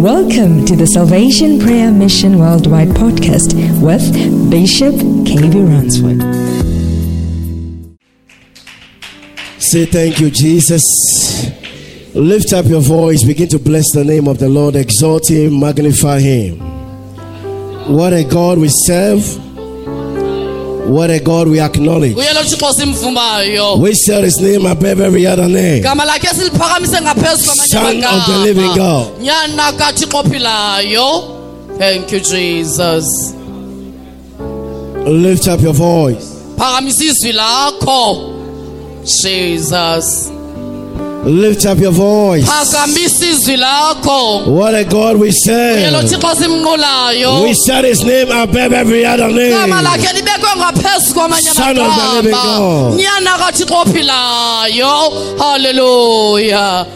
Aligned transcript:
Welcome 0.00 0.64
to 0.64 0.76
the 0.76 0.86
Salvation 0.86 1.60
Prayer 1.60 1.92
Mission 1.92 2.38
Worldwide 2.38 2.88
podcast 2.88 3.52
with 3.82 4.02
Bishop 4.50 4.94
KB 4.94 5.68
Ransford. 5.68 6.22
Say 9.60 9.84
thank 9.84 10.18
you, 10.18 10.30
Jesus. 10.30 10.82
Lift 12.14 12.54
up 12.54 12.64
your 12.64 12.80
voice, 12.80 13.22
begin 13.24 13.48
to 13.50 13.58
bless 13.58 13.84
the 13.92 14.02
name 14.02 14.26
of 14.26 14.38
the 14.38 14.48
Lord, 14.48 14.74
exalt 14.74 15.28
him, 15.28 15.60
magnify 15.60 16.20
him. 16.20 16.58
What 17.94 18.14
a 18.14 18.24
God 18.24 18.56
we 18.56 18.70
serve, 18.70 19.22
what 20.90 21.10
a 21.10 21.18
God 21.20 21.48
we 21.48 21.60
acknowledge. 21.60 22.14
uyelo 22.16 22.42
thixo 22.44 22.72
simvumayo 22.72 23.78
We 23.80 23.94
set 23.94 24.24
his 24.24 24.40
name 24.40 24.66
above 24.66 25.00
every 25.00 25.26
other 25.26 25.48
name. 25.48 25.80
gama 25.82 26.04
lakhe 26.04 26.28
siliphakamise 26.34 27.00
ngaphezu 27.00 27.44
Son 27.68 28.04
of 28.04 28.26
the 28.26 28.38
living 28.44 28.74
God. 28.74 29.06
thank 31.78 32.12
you 32.12 32.20
jesus 32.20 33.34
Lift 35.06 35.48
up 35.48 35.60
your 35.62 35.72
voice. 35.74 36.26
phakamisa 36.58 37.04
izwi 37.04 37.32
lakho 37.32 38.34
jesus 39.22 40.30
Lift 41.24 41.66
up 41.66 41.78
your 41.78 41.92
voice. 41.92 42.46
phakamisa 42.46 43.26
izwi 43.26 43.56
lakho 43.56 44.46
What 44.46 44.74
a 44.74 44.84
God 44.84 45.16
we 45.16 45.28
uyelo 45.28 45.34
serve. 45.44 46.08
thixo 46.08 46.34
simnqulayo 46.36 47.42
We 47.42 47.54
set 47.54 47.84
his 47.84 48.02
name 48.04 48.30
above 48.30 48.72
every 48.72 49.04
other 49.06 49.28
name. 49.28 49.52
Lakhe 51.28 51.50
libekwe 51.50 51.54
ngaphezu 51.54 51.54
kwamanye 51.54 51.54
Son 51.54 51.78
of 51.78 51.94
the 51.96 52.22
living 52.22 52.30
God. 52.30 52.94
nyana 52.94 53.38
kathixo 53.38 53.74
ophilayo 53.80 55.12
haleluya 55.38 56.86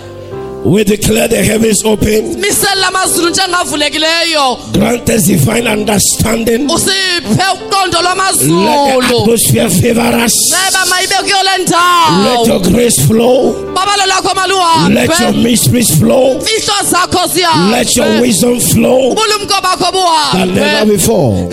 We 0.65 0.83
declare 0.83 1.29
the 1.29 1.45
heavens 1.45 1.85
open. 1.85 2.41
misela 2.41 2.89
amazulu 2.89 3.29
njengavulekileyo 3.29 4.59
Grant 4.73 5.09
us 5.11 5.25
divine 5.25 5.69
understanding. 5.69 6.67
Let 6.67 7.23
the 9.09 9.21
atmosphere 9.21 9.69
favor 9.69 10.25
us. 10.25 10.33
ceba 10.51 10.87
mayibe 10.87 11.15
kuyo 11.23 11.43
le 11.43 11.65
Let 12.25 12.47
your 12.47 12.61
grace 12.61 13.07
flow. 13.07 13.53
Let 14.89 15.21
your 15.21 15.33
mysteries 15.33 15.99
flow. 15.99 16.41
Let 17.71 17.97
your 17.97 18.21
wisdom 18.21 18.61
flow 18.61 19.15
than 20.33 20.55
never 20.55 20.93
before. 20.93 21.49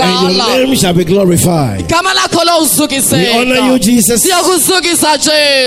And 0.00 0.36
your 0.36 0.66
name 0.66 0.76
shall 0.76 0.94
be 0.94 1.04
glorified. 1.04 1.86
We 1.88 3.32
honor 3.32 3.72
you, 3.72 3.78
Jesus. 3.78 4.20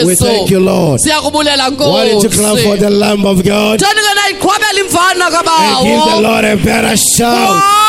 We 0.05 0.15
thank 0.15 0.49
you, 0.49 0.59
Lord. 0.59 0.99
Why 1.01 2.09
don't 2.09 2.23
you 2.23 2.29
clap 2.41 2.57
for 2.65 2.77
the 2.77 2.89
Lamb 2.89 3.25
of 3.25 3.43
God 3.43 3.79
tonike 3.79 4.13
nayiqhwabela 4.19 4.79
imvana 4.83 5.25
and 5.31 5.87
give 5.87 6.03
the 6.11 6.21
Lord 6.21 6.45
a 6.45 6.55
better 6.57 6.95
shout? 6.97 7.81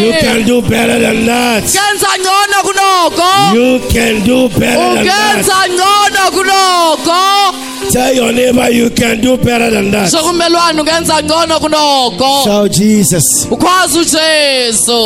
You 0.00 0.12
can 0.20 0.46
do 0.46 0.62
better 0.62 0.98
than 0.98 1.26
that. 1.26 1.62
kenza 1.64 2.08
ngcono 2.18 2.58
kunoko 2.66 3.54
You 3.54 3.80
can 3.90 4.24
do 4.24 4.48
better 4.48 4.94
than 4.94 5.06
that. 5.06 5.36
ungenza 5.36 5.54
ngcono 5.68 6.30
kunoko 6.30 7.90
Tell 7.90 8.14
your 8.14 8.32
neighbor 8.32 8.70
you 8.70 8.90
can 8.90 9.20
do 9.20 9.36
better 9.36 9.70
than 9.70 9.90
that. 9.90 10.10
sokumelwane 10.10 10.80
ungenza 10.80 11.22
ngcono 11.22 11.60
kunoko 11.60 12.44
Shout 12.44 12.72
Jesus. 12.72 13.46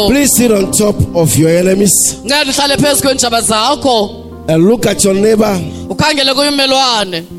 Please 0.09 0.31
sit 0.37 0.51
on 0.53 0.71
top 0.73 0.97
of 1.17 1.37
your 1.37 1.51
enemies 1.51 1.93
ngeke 2.25 2.51
uhlale 2.51 2.77
phezu 2.77 3.03
kwentshaba 3.03 3.41
and 4.47 4.63
look 4.67 4.87
at 4.87 5.03
your 5.05 5.15
neighbor. 5.15 5.59
Ukhangele 5.89 6.35
kuye 6.35 6.51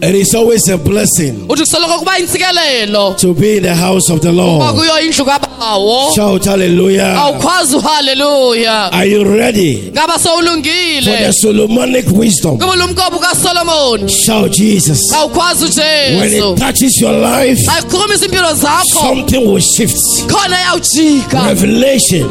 It 0.01 0.15
is 0.15 0.33
always 0.35 0.67
a 0.69 0.77
blessing 0.77 1.33
uthi 1.49 1.61
kusoloko 1.63 1.99
kuba 1.99 2.19
intsikelelo 2.19 3.15
to 3.17 3.33
be 3.33 3.57
in 3.57 3.63
the 3.63 3.75
house 3.75 4.09
of 4.11 4.21
the 4.21 4.29
uba 4.29 4.41
Lord. 4.43 4.75
kuyo 4.75 4.99
indlu 5.01 5.25
kabawo 5.25 6.11
Shout 6.15 6.45
hallelujah. 6.45 7.17
awukhwazi 7.17 7.75
uhaleluya 7.75 8.91
Are 8.91 9.05
you 9.09 9.23
ready 9.23 9.91
ngaba 9.91 10.13
for 10.13 10.19
the 10.19 10.29
sowulungile 10.29 11.33
Solomonic 11.33 12.05
wisdom? 12.11 12.59
Shout 14.07 14.51
Jesus. 14.51 14.99
awukhwazi 15.13 15.65
When 15.65 16.27
ujesu 16.29 16.53
it 16.53 16.59
touches 16.59 17.01
your 17.01 17.13
life, 17.13 17.59
ayiqhukumisa 17.71 18.25
impilo 18.25 18.53
zakho 18.53 18.85
something 19.01 19.37
will 19.45 19.61
shift. 19.61 19.97
khona 20.27 20.59
yawujika 20.59 21.47
Revelation, 21.47 22.29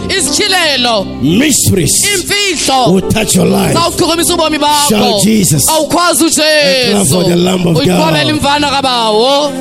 mysteries 1.23 1.93
imfihlo 2.15 2.93
will 2.95 3.09
touch 3.09 3.37
your 3.37 3.47
life. 3.47 3.73
zawuqhukumisa 3.75 4.35
ubomi 4.35 4.59
bakho 4.59 4.89
Shout 4.89 5.23
Jesus. 5.25 5.69
awukhwazi 5.69 6.04
clap 6.13 6.21
ujesu 6.21 7.15
for 7.15 7.25
the 7.25 7.37
Lamb 7.37 7.67
of 7.67 7.75
God. 7.77 8.29
imvana 8.29 8.71
kabawo 8.71 9.53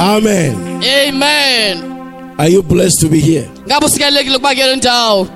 Amen. 0.00 0.82
amen 1.08 1.84
Are 2.38 2.48
you 2.48 2.62
blessed 2.62 3.00
to 3.00 3.08
be 3.08 3.20
here? 3.20 3.48
ngabe 3.66 3.86
usikelekile 3.86 4.36
ukuba 4.36 4.54
kule 4.54 4.76
ndawo 4.76 5.28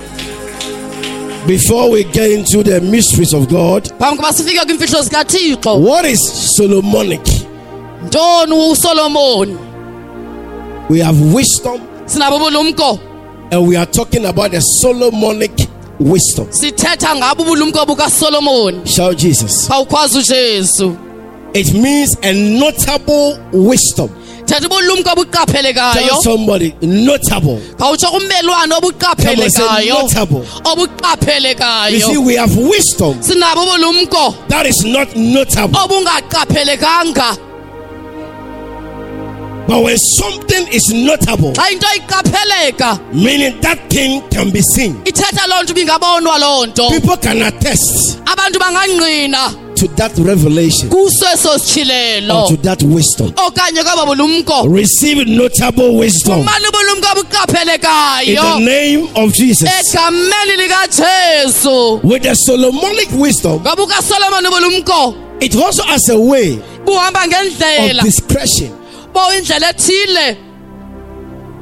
Before 1.46 1.90
we 1.90 2.04
get 2.04 2.30
into 2.30 2.62
the 2.62 2.80
mysteries 2.80 3.34
of 3.34 3.48
God, 3.48 3.88
phambi 3.98 4.16
kuba 4.16 4.32
sifike 4.32 4.60
kwimfihlo 4.64 5.02
zikathixo 5.02 5.74
what 5.80 6.06
is 6.06 6.20
Solomonic? 6.56 7.20
ntoni 8.06 8.52
usolomoni 8.72 9.56
We 10.90 11.00
have 11.00 11.34
wisdom 11.34 11.80
and 13.50 13.66
we 13.68 13.76
are 13.76 13.86
talking 13.86 14.24
about 14.26 14.50
the 14.50 14.60
Solomonic 14.60 15.50
wisdom. 16.00 16.46
sithetha 16.50 17.14
ngabo 17.16 17.42
ubulumko 17.42 17.86
bukasolomoni 17.86 18.86
Shout 18.86 19.16
Jesus. 19.18 19.68
khawukhwazi 19.68 20.18
ujesu 20.18 20.96
It 21.54 21.72
means 21.74 22.16
a 22.22 22.32
notable 22.32 23.38
wisdom. 23.52 24.08
thetha 24.46 24.66
ubulumko 24.66 25.10
obuqaphelekayo 25.12 26.22
somebody 26.22 26.74
notable. 26.82 27.58
khawutsho 27.78 28.06
kummelwane 28.10 28.72
Come 28.72 29.40
on, 29.42 29.50
say 29.50 29.90
obuqaphelekayo 29.90 30.02
notable. 30.02 30.44
You 31.90 32.00
see, 32.00 32.18
we 32.18 32.34
have 32.36 32.56
wisdom 32.56 33.20
sinabo 33.22 33.62
ubulumko 33.66 34.48
that 34.48 34.66
is 34.66 34.84
not 34.84 35.14
notable. 35.16 35.78
obungaqaphelekanga 35.78 37.36
But 39.72 39.84
when 39.84 39.96
something 39.96 40.68
is 40.68 40.92
notable, 40.92 41.54
xa 41.54 41.72
into 41.72 41.86
iqapheleka 41.86 43.14
meaning 43.14 43.58
that 43.62 43.78
thing 43.88 44.20
can 44.28 44.50
be 44.50 44.60
seen, 44.60 44.96
ithetha 45.04 45.46
loo 45.48 45.62
nto 45.62 45.72
ibingabonwa 45.72 46.38
loo 46.38 46.66
nto. 46.66 46.90
People 46.90 47.16
can 47.16 47.40
attest 47.40 48.18
to 49.76 49.88
that 49.96 50.12
revelation 50.18 50.88
or 50.92 51.08
to 52.48 52.56
that 52.62 52.82
wisdom. 52.82 53.32
okanye 53.32 53.82
kwaba 53.82 54.04
bulumko. 54.06 54.68
Receive 54.70 55.26
notable 55.26 55.96
wisdom 55.96 56.40
in 56.40 56.44
the 56.44 56.50
name 58.60 59.08
of 59.16 59.32
Jesus. 59.32 59.70
With 62.02 62.22
the 62.22 62.34
Solomonic 62.34 63.10
wisdom, 63.12 63.62
it 65.40 65.56
also 65.56 65.82
has 65.84 66.08
a 66.10 66.20
way 66.20 66.58
of 66.58 68.04
discretion. 68.04 68.81
Bo 69.14 69.20
indlela 69.38 69.70
ethile 69.70 70.36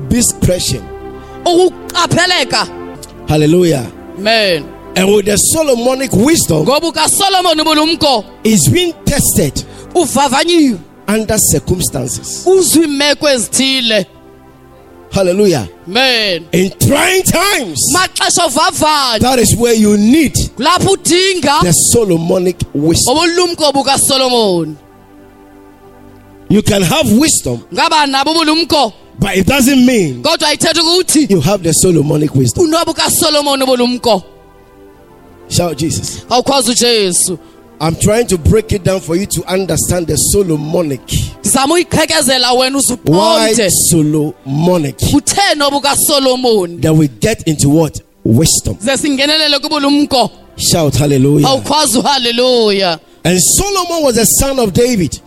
Discretion. 0.08 0.82
ukuqapheleka 1.44 2.66
Hallelujah. 3.28 3.86
amen 4.18 4.64
And 4.96 5.08
with 5.14 5.26
the 5.26 5.36
Solomonic 5.36 6.12
wisdom, 6.12 6.64
ngoba 6.66 6.88
ukasolomoni 6.88 7.60
ubulumko 7.62 8.24
is 8.44 8.68
being 8.70 8.92
tested 9.04 9.64
uvavanyiwe 9.94 10.78
under 11.08 11.38
circumstances. 11.38 12.46
uzwe 12.46 12.84
imeko 12.84 13.28
ezithile 13.28 14.06
Hallelujah. 15.12 15.68
amen 15.86 16.46
In 16.52 16.70
trying 16.78 17.22
times, 17.24 17.78
that 17.92 19.38
is 19.40 19.56
where 19.56 19.74
you 19.74 19.96
need 19.96 20.34
the 20.56 21.72
Solomonic 21.92 22.56
wisdom. 22.74 23.16
You 26.50 26.62
can 26.62 26.82
have 26.82 27.06
wisdom, 27.16 27.64
ngaba 27.72 28.06
nabo 28.06 28.32
ubulumko 28.32 28.92
but 29.20 29.36
it 29.36 29.46
doesn't 29.46 29.86
mean 29.86 30.22
kodwa 30.22 30.48
ayithetha 30.48 30.82
ukuthi 30.82 31.30
you 31.30 31.40
have 31.40 31.62
the 31.62 31.72
Solomonic 31.72 32.34
wisdom. 32.34 32.72
Shout 35.48 35.76
Jesus. 35.76 36.24
I'm 37.82 37.94
trying 37.96 38.26
to 38.28 38.38
break 38.38 38.72
it 38.72 38.82
down 38.82 39.00
for 39.00 39.14
you 39.16 39.26
to 39.26 39.44
understand 39.52 40.06
the 40.06 40.16
Solomonic. 40.16 41.00
ndizama 41.40 41.74
uyiqhekezela 41.74 42.52
wena 42.52 42.80
Why 43.04 43.70
Solomonic? 43.70 44.98
Then 46.80 46.98
we 46.98 47.08
get 47.08 47.46
into 47.46 47.68
what? 47.68 48.00
Wisdom. 48.24 48.76
ze 48.80 48.96
singenelele 48.96 49.58
kubulumko 49.58 50.30
Shout 50.56 50.94
hallelujah. 50.96 51.62
uhaleluya 51.96 52.98
And 53.22 53.38
Solomon 53.38 54.02
was 54.02 54.16
a 54.16 54.24
son 54.24 54.58
of 54.58 54.72
David. 54.72 55.20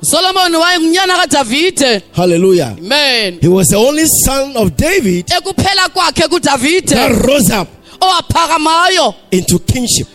wayengunyana 0.57 2.01
Hallelujah. 2.13 2.75
amen 2.77 3.39
He 3.39 3.47
was 3.47 3.67
the 3.69 3.75
only 3.77 4.05
son 4.25 4.57
of 4.57 4.75
David 4.75 5.27
ekuphela 5.27 5.89
kwakhe 5.89 6.27
kudavide 6.27 6.87
that 6.87 7.25
rose 7.25 7.51
up 7.51 7.67
into 9.31 9.59
kingship. 9.59 10.07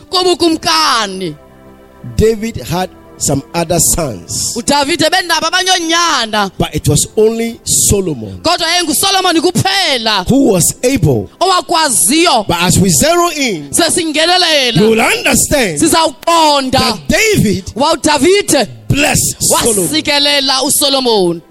David 2.16 2.56
had 2.56 2.90
some 3.20 3.42
other 3.54 3.78
sons, 3.80 4.54
udavide 4.56 5.10
benabo 5.10 5.46
abanyonyana 5.48 6.50
but 6.58 6.74
it 6.74 6.88
was 6.88 7.06
only 7.16 7.60
Solomon 7.64 8.40
kodwa 8.42 8.66
yayingusolomoni 8.68 9.40
kuphela. 9.40 10.24
who 10.28 10.52
was 10.52 10.74
able. 10.82 11.28
owakwaziyo. 11.40 12.46
But 12.46 12.56
as 12.62 12.78
we 12.78 12.88
zero 12.90 13.28
in, 13.30 13.70
you 13.72 14.90
will 14.90 15.00
understand 15.00 15.80
sizawuqonda. 15.80 16.72
that 16.72 17.00
David 17.08 17.64
wawudavide 17.74 18.68
blessed 18.88 19.36
Solomon. 19.40 19.82
wasikelela 19.88 20.62
usolomoni 20.62 21.42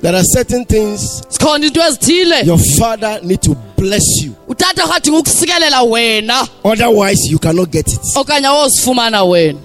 There 0.00 0.14
are 0.14 0.22
certain 0.24 0.64
things 0.64 1.22
zikhona 1.28 1.64
into 1.66 1.80
ezithile. 1.80 2.44
your 2.46 2.58
father 2.78 3.18
need 3.24 3.42
to 3.42 3.56
bless 3.76 4.04
you. 4.22 4.34
Utata 4.58 4.84
akadinga 4.84 5.18
ukusikelela 5.18 5.82
wena 5.82 6.48
Otherwise, 6.64 7.30
you 7.30 7.38
cannot 7.38 7.70
get 7.70 7.88
it. 7.88 8.00
okanye 8.16 8.46
awozifumana 8.46 9.24
wena 9.24 9.58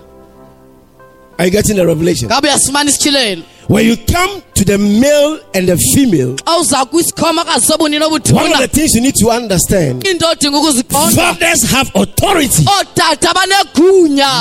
Are 1.38 1.46
you 1.48 1.52
getting 1.52 1.76
the 1.76 1.86
revelation? 1.86 2.28
ngabe 2.28 2.48
uyasifumana 2.48 2.90
isitshilelo 2.90 3.42
When 3.70 3.88
you 3.88 3.96
come 3.96 4.42
to 4.56 4.66
the 4.66 4.78
male 4.78 5.40
and 5.54 5.68
the 5.70 5.78
female, 5.78 6.36
xa 6.46 6.58
uza 6.60 6.86
kwisikhomokazi 6.86 7.66
sobunini 7.68 8.04
one 8.06 8.54
of 8.54 8.60
the 8.60 8.68
things 8.68 8.94
you 8.96 9.02
need 9.02 9.16
to 9.16 9.30
understand 9.30 10.06
into 10.08 10.28
odinga 10.28 10.58
ukuziqonda 10.58 11.34
fathers 11.34 11.64
have 11.72 11.90
authority 11.96 12.66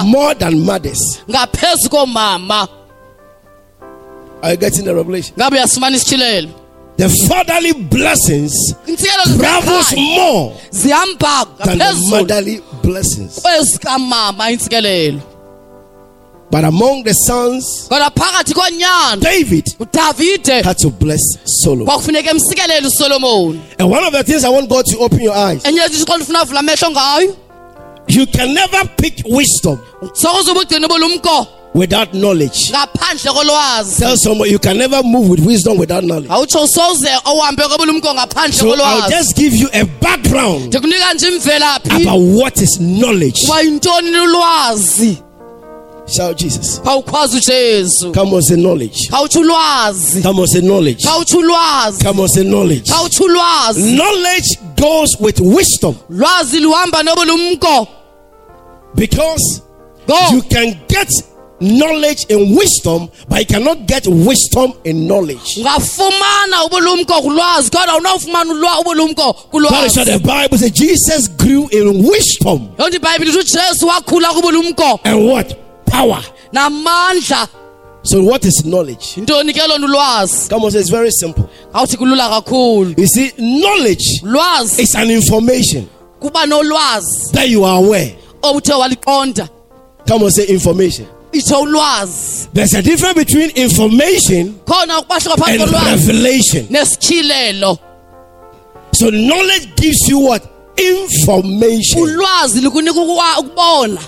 more 0.04 0.34
than 0.34 0.58
mothers. 0.60 1.22
Are 4.42 4.50
you 4.50 4.56
getting 4.56 4.84
the 4.84 4.92
revelation? 4.94 5.34
Ngabe 7.02 7.08
uyasifumana 7.08 7.08
isitshilelo 7.08 7.08
The 7.08 7.08
fatherly 7.28 7.72
blessings 7.72 8.54
travels 9.38 9.94
more 9.96 10.54
than 10.72 11.78
the 11.78 12.06
motherly 12.10 12.60
blessings. 12.82 13.40
Oh, 13.44 13.64
but 16.50 16.64
among 16.64 17.02
the 17.04 17.12
sons, 17.14 17.88
kodwa 17.88 18.10
phakathi 18.10 18.52
konyana 18.54 19.20
David 19.20 20.46
had 20.64 20.76
to 20.78 20.90
bless 20.90 21.20
Solomon. 21.44 21.86
kwakufuneka 21.86 22.30
emsikelele 22.30 22.86
usolomoni 22.86 23.60
And 23.78 23.90
one 23.90 24.04
of 24.04 24.12
the 24.12 24.22
things 24.22 24.44
I 24.44 24.50
want 24.50 24.68
God 24.68 24.84
to 24.86 24.98
open 24.98 25.20
your 25.20 25.34
eyes, 25.34 25.62
enye 25.64 25.80
yezinto 25.80 26.06
xa 26.12 26.16
ndifuna 26.16 26.40
avula 26.40 26.60
amehlo 26.60 26.90
ngayo. 26.90 27.36
you 28.08 28.26
can 28.26 28.52
never 28.54 28.84
pick 28.96 29.22
wisdom 29.30 29.78
sokuze 30.12 30.50
ubugcina 30.50 30.86
ubulumko 30.86 31.46
without 31.74 32.12
knowledge. 32.14 32.70
Tell 32.70 34.16
someone 34.16 34.50
you 34.50 34.58
can 34.58 34.76
never 34.78 35.02
move 35.02 35.28
with 35.30 35.40
wisdom 35.40 35.78
without 35.78 36.04
knowledge. 36.04 36.28
awutsho 36.30 36.66
soze 36.66 37.08
ohambe 37.24 37.62
kobulumko 37.62 38.14
ngaphandle 38.14 38.52
So 38.52 38.74
I'll 38.74 39.08
just 39.10 39.36
give 39.36 39.54
you 39.54 39.68
a 39.72 39.84
background 39.84 40.66
ndikunika 40.66 41.14
nje 41.14 41.28
imvelaphi 41.28 42.02
about 42.02 42.20
what 42.42 42.60
is 42.62 42.78
knowledge. 42.78 43.40
uba 43.46 43.60
yintoni 43.62 44.18
ulwazi 44.18 45.16
Shout 46.16 46.36
Jesus. 46.38 46.80
khawukhwazi 46.84 47.36
ujesu 47.36 48.12
Come 48.12 48.34
on, 48.36 48.42
say 48.42 48.56
knowledge. 48.56 49.08
Come 49.10 50.40
on, 50.40 50.46
say 50.48 50.60
knowledge. 50.60 51.02
Come 51.04 52.20
on, 52.20 52.28
say 52.28 52.42
knowledge. 52.44 52.90
Knowledge 53.76 54.58
goes 54.76 55.16
with 55.20 55.40
wisdom 55.40 55.94
lwazi 56.10 56.60
luhamba 56.60 57.02
nobulumko 57.02 57.88
because 58.94 59.62
go 60.06 60.18
you 60.32 60.42
can 60.42 60.76
get 60.88 61.08
knowledge 61.62 62.26
in 62.28 62.54
wisdom, 62.56 63.08
but 63.28 63.38
you 63.40 63.46
cannot 63.46 63.86
get 63.86 64.06
wisdom 64.06 64.72
in 64.84 65.06
knowledge. 65.06 65.56
ungafumana 65.58 66.64
ubulumko 66.66 67.22
kulwazi 67.22 67.70
kodwa 67.70 67.96
unawufumana 67.96 68.52
ulwa- 68.52 68.80
ubulumko 68.80 69.36
That 69.70 69.86
is 69.86 69.96
what 69.96 70.06
the 70.06 70.18
Bible 70.18 70.58
says. 70.58 70.72
Jesus 70.72 71.28
grew 71.36 71.68
in 71.70 72.04
wisdom 72.08 72.68
yonto 72.78 72.96
ibhayibhile 72.96 73.30
ithi 73.30 73.38
ujesu 73.38 73.86
wakhula 73.86 74.28
kubulumko 74.32 75.00
and 75.04 75.28
what? 75.30 75.54
Power. 75.86 76.22
So, 78.04 78.22
what 78.24 78.44
is 78.44 78.62
knowledge? 78.64 79.14
yintoni 79.16 79.52
ke 79.52 79.60
lona 79.68 79.86
ulwazi 79.86 80.48
Come 80.48 80.64
on, 80.64 80.70
say 80.72 80.80
it's 80.80 80.90
very 80.90 81.10
simple. 81.12 81.44
awuthi 81.72 81.96
kulula 81.96 82.28
kakhulu 82.28 82.94
You 82.98 83.06
see, 83.06 83.30
knowledge 83.38 84.22
is 84.78 84.94
an 84.94 85.10
information 85.10 85.88
that 87.32 87.48
you 87.48 87.64
are 87.64 87.78
aware. 87.78 88.12
Come 90.06 90.22
on, 90.24 90.30
say 90.30 90.44
information. 90.46 91.06
Itsho 91.32 91.60
ulwazi. 91.60 92.48
There's 92.54 92.74
a 92.74 92.82
difference 92.82 93.14
between 93.14 93.50
information 93.50 94.54
and 95.48 95.70
revelation. 95.90 96.66
So 98.94 99.10
knowledge 99.10 99.74
gives 99.76 100.08
you 100.08 100.18
what? 100.18 100.42
Information. 100.76 102.00
ulwazi 102.02 102.60
lukunika 102.60 103.00
ukwa- 103.00 103.38
ukubona 103.40 104.00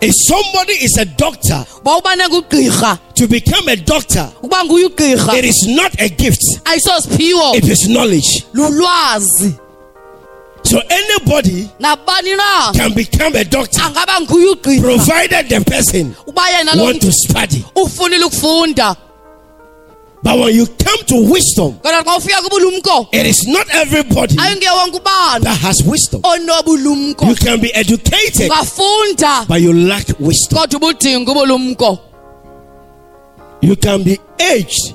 If 0.00 0.14
somebody 0.28 0.74
is 0.84 0.96
a 0.98 1.04
doctor, 1.04 1.66
uba 1.80 1.96
ubane 1.98 2.28
ngugqirha 2.28 2.98
to 3.16 3.26
become 3.26 3.66
a 3.68 3.76
doctor, 3.76 4.30
ukuba 4.42 4.64
nguye 4.64 4.84
ugqirha. 4.86 5.34
it 5.38 5.44
is 5.44 5.66
not 5.66 5.92
a 6.00 6.08
gift, 6.08 6.40
it 7.56 7.64
is 7.64 7.88
knowledge. 7.88 8.44
So 10.64 10.80
anybody 10.90 11.70
can 12.74 12.92
become 12.94 13.34
a 13.36 13.44
doctor 13.44 13.80
angaba 13.80 14.20
nguye 14.20 14.52
ugqirha 14.54 14.80
provided 14.82 15.48
the 15.48 15.64
person 15.64 16.14
want 16.76 17.00
to 17.00 17.12
study. 17.12 17.64
But 20.20 20.36
when 20.36 20.52
you 20.54 20.66
come 20.66 20.98
to 21.06 21.30
wisdom, 21.30 21.74
kodwa 21.80 22.02
xa 22.04 22.16
ufika 22.16 22.42
kubulumko 22.42 23.08
it 23.12 23.26
is 23.26 23.46
not 23.46 23.66
everybody 23.72 24.34
that 24.34 25.58
has 25.62 25.82
wisdom. 25.84 26.20
You 26.24 27.34
can 27.36 27.60
be 27.60 27.72
educated, 27.72 28.50
but 29.48 29.60
you 29.60 29.72
lack 29.72 30.06
wisdom. 30.18 30.58
kodwa 30.58 30.80
ubudinga 30.80 31.30
ubulumko. 31.32 31.98
You 33.62 33.76
can 33.76 34.02
be 34.02 34.18
aged, 34.40 34.94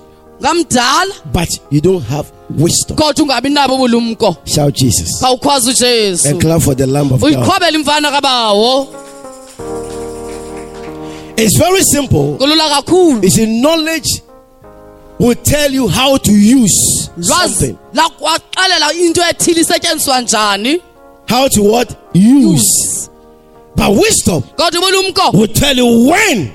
but 1.32 1.50
you 1.72 1.82
don't 1.82 2.04
have 2.04 2.32
wisdom. 2.58 2.98
kodwa 2.98 3.24
ungabi 3.24 3.50
nabo 3.50 3.76
ubulumko 3.76 4.36
Shout 4.46 4.76
Jesus. 4.76 5.20
khawukhwaza 5.22 5.70
ujesu 5.72 6.28
And 6.28 6.42
clap 6.42 6.62
for 6.62 6.76
the 6.76 6.86
Lamb 6.88 7.12
of 7.12 7.22
God. 7.22 7.32
uyiqhobela 7.34 7.78
imfana 7.78 8.12
kabawo 8.12 8.88
It's 11.38 11.58
very 11.58 11.84
simple. 11.84 12.38
kulula 12.38 12.70
kakhulu 12.70 13.24
You 13.24 13.30
see, 13.30 13.46
knowledge 13.62 14.22
will 15.20 15.36
tell 15.36 15.72
you 15.72 15.88
how 15.88 16.18
to 16.18 16.32
use 16.32 17.10
lwazi 17.18 17.54
something. 17.54 17.78
lakwaxelela 17.94 18.94
into 18.94 19.22
ethile 19.30 19.62
isetyenziswa 19.62 20.22
njani 20.22 20.82
How 21.30 21.48
to 21.48 21.64
what? 21.64 21.90
Use. 22.14 23.10
But 23.76 23.90
wisdom 23.98 24.42
kodwa 24.56 24.82
ubulumko 24.82 25.32
will 25.38 25.48
tell 25.54 25.78
you 25.78 26.10
when 26.10 26.52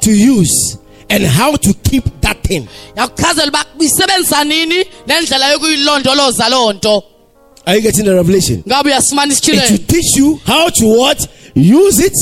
to 0.00 0.10
use 0.10 0.78
and 1.10 1.24
how 1.26 1.56
to 1.56 1.72
keep 1.74 2.04
that 2.20 2.42
thing. 2.42 2.68
yakuchazela 2.96 3.48
uba 3.48 4.44
nini 4.44 4.84
nendlela 5.06 5.48
yokuyilondoloza 5.52 6.48
loo 6.48 6.72
nto 6.72 7.04
Are 7.66 7.76
you 7.76 7.82
getting 7.82 8.04
the 8.04 8.14
revelation? 8.14 8.62
ngabe 8.66 8.88
uyasifumana 8.90 9.32
It 9.34 9.46
will 9.46 9.54
isitshilelo 9.58 9.86
teach 9.86 10.16
you 10.16 10.40
how 10.46 10.70
to 10.70 10.86
what? 10.86 11.28
Use 11.54 11.98
it, 11.98 12.12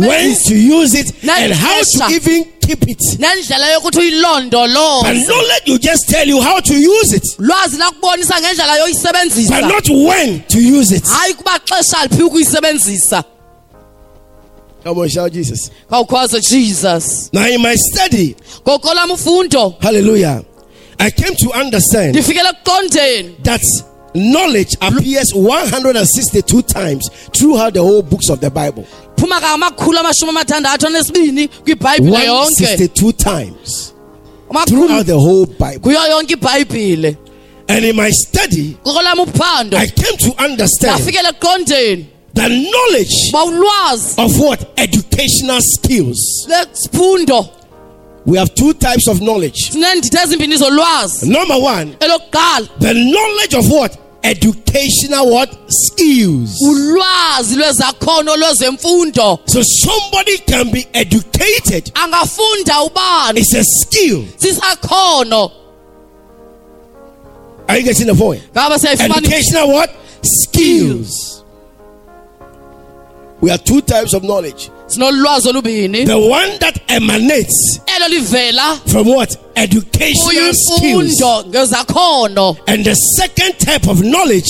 when 0.00 0.34
to 0.48 0.54
use 0.56 0.94
it, 0.94 1.12
and 1.28 1.52
how 1.54 1.80
to 1.82 2.12
even 2.14 2.44
keep 2.60 2.82
it. 2.88 2.98
nendlela 3.18 3.70
yokuthi 3.72 3.96
But 3.96 4.02
uyilondoloze 4.04 5.24
knowledge 5.26 5.68
will 5.68 5.78
just 5.78 6.08
tell 6.08 6.28
you 6.28 6.40
how 6.40 6.60
to 6.60 6.74
use 6.74 7.12
it, 7.16 7.22
lwazi 7.38 7.76
lakubonisa 7.76 8.40
ngendlela 8.40 8.72
but 8.72 8.80
yoyisebenzisa 8.80 9.60
not 9.68 9.88
when 9.88 10.42
to 10.48 10.58
use 10.58 10.90
it. 10.96 11.04
hayi 11.04 11.34
kuba 11.34 11.58
xesha 11.58 12.02
liphi 12.06 12.22
ukuyisebenzisa 12.22 13.24
Come 14.84 14.98
on, 14.98 15.08
shout 15.08 15.32
Jesus. 15.32 15.70
khawukhwaze 15.90 16.40
jesus. 16.46 17.32
Now, 17.32 17.46
in 17.46 17.62
my 17.62 17.74
study, 17.74 18.36
hallelujah, 19.80 20.44
I 21.00 21.10
came 21.10 21.34
to 21.36 21.50
understand 21.52 22.14
ndifikele 22.14 22.48
ekuqondeni 22.48 23.42
that 23.42 23.62
knowledge 24.14 24.76
appears 24.80 25.32
162 25.34 26.62
times 26.62 27.08
throughout 27.32 27.72
the 27.72 27.80
whole 27.82 28.02
books 28.02 28.28
of 28.28 28.40
the 28.40 28.50
Bible. 28.50 28.84
phuma 29.16 29.40
kangamakhulu 29.40 29.98
amashumi 29.98 30.30
amathandathu 30.30 30.86
anesibini 30.86 31.48
kwibhayibhile 31.48 32.24
yonke. 32.24 32.64
162 32.64 33.12
times 33.12 33.94
throughout 34.66 35.06
the 35.06 35.18
whole 35.18 35.46
Bible. 35.46 35.80
kuyo 35.80 36.06
yonke 36.10 36.34
ibhayibhile. 36.34 37.16
And 37.66 37.84
in 37.86 37.96
my 37.96 38.10
study, 38.10 38.76
I 38.84 39.86
came 39.86 40.16
to 40.18 40.34
understand 40.44 42.13
the 42.34 42.48
knowledge 42.48 43.32
of 44.18 44.40
what? 44.40 44.72
Educational 44.76 45.60
skills. 45.60 46.46
We 48.26 48.38
have 48.38 48.54
two 48.54 48.72
types 48.74 49.08
of 49.08 49.20
knowledge. 49.20 49.70
sineendidi 49.70 50.16
ezimbini 50.16 50.56
zolwazi 50.56 51.26
Number 51.26 51.56
one, 51.56 51.96
the 52.00 52.94
knowledge 52.94 53.54
of 53.54 53.70
what? 53.70 53.98
Educational 54.22 55.30
what? 55.30 55.50
Skills. 55.68 56.60
ulwazi 56.62 57.56
lwezakhono 57.56 58.36
lwezemfundo 58.36 59.38
So 59.46 59.62
somebody 59.62 60.38
can 60.38 60.70
be 60.70 60.86
educated. 60.94 61.92
It's 63.36 63.54
a 63.54 63.64
skill. 63.64 64.24
Are 67.68 67.78
you 67.78 67.84
getting 67.84 68.06
the 68.06 68.14
point? 68.14 68.42
Educational 68.56 69.68
what? 69.68 69.90
Skills. 70.22 71.43
We 73.44 73.50
have 73.50 73.62
two 73.62 73.82
types 73.82 74.14
of 74.14 74.22
knowledge. 74.24 74.70
The 74.88 76.16
one 76.18 76.58
that 76.60 76.80
emanates 76.88 77.78
from 78.90 79.06
what? 79.06 79.36
Educational 79.54 80.54
skills. 80.54 81.20
And 82.66 82.84
the 82.86 82.94
second 83.18 83.58
type 83.60 83.86
of 83.86 84.02
knowledge 84.02 84.46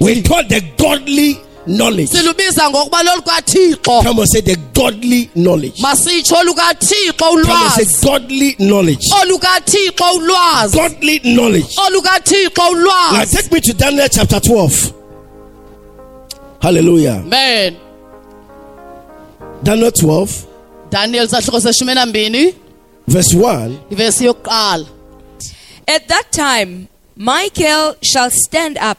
we 0.00 0.22
call 0.24 0.42
the 0.42 0.60
godly 0.76 1.38
knowledge. 1.68 2.08
silubiza 2.10 2.70
ngokuba 2.70 3.02
lolukathixo 3.02 4.02
Come 4.02 4.18
on, 4.22 4.26
say 4.26 4.40
the 4.40 4.56
godly 4.74 5.30
knowledge. 5.36 5.80
masitsho 5.80 6.34
Come 6.34 6.48
on, 6.50 7.70
say 7.70 7.86
godly 8.02 8.56
knowledge. 8.58 9.06
olukathixo 9.22 10.04
ulwazi 10.16 10.76
Godly 10.76 11.20
knowledge. 11.20 11.76
olukathixo 11.86 12.74
Now 13.12 13.24
take 13.24 13.52
me 13.52 13.60
to 13.60 13.72
Daniel 13.74 14.08
chapter 14.08 14.40
12. 14.40 14.97
Hallelujah. 16.60 17.22
amen 17.24 17.76
Daniel 19.62 19.90
12, 19.90 20.46
daniel 20.90 21.26
sahluko 21.26 21.60
seshumi 21.60 21.94
nambini 21.94 22.54
verse 23.06 23.34
1. 23.34 23.78
ivesi 23.90 24.24
yokuqala 24.26 24.86
At 25.88 26.06
that 26.08 26.30
time, 26.32 26.88
Michael 27.16 27.96
shall 28.02 28.30
stand 28.30 28.76
up, 28.76 28.98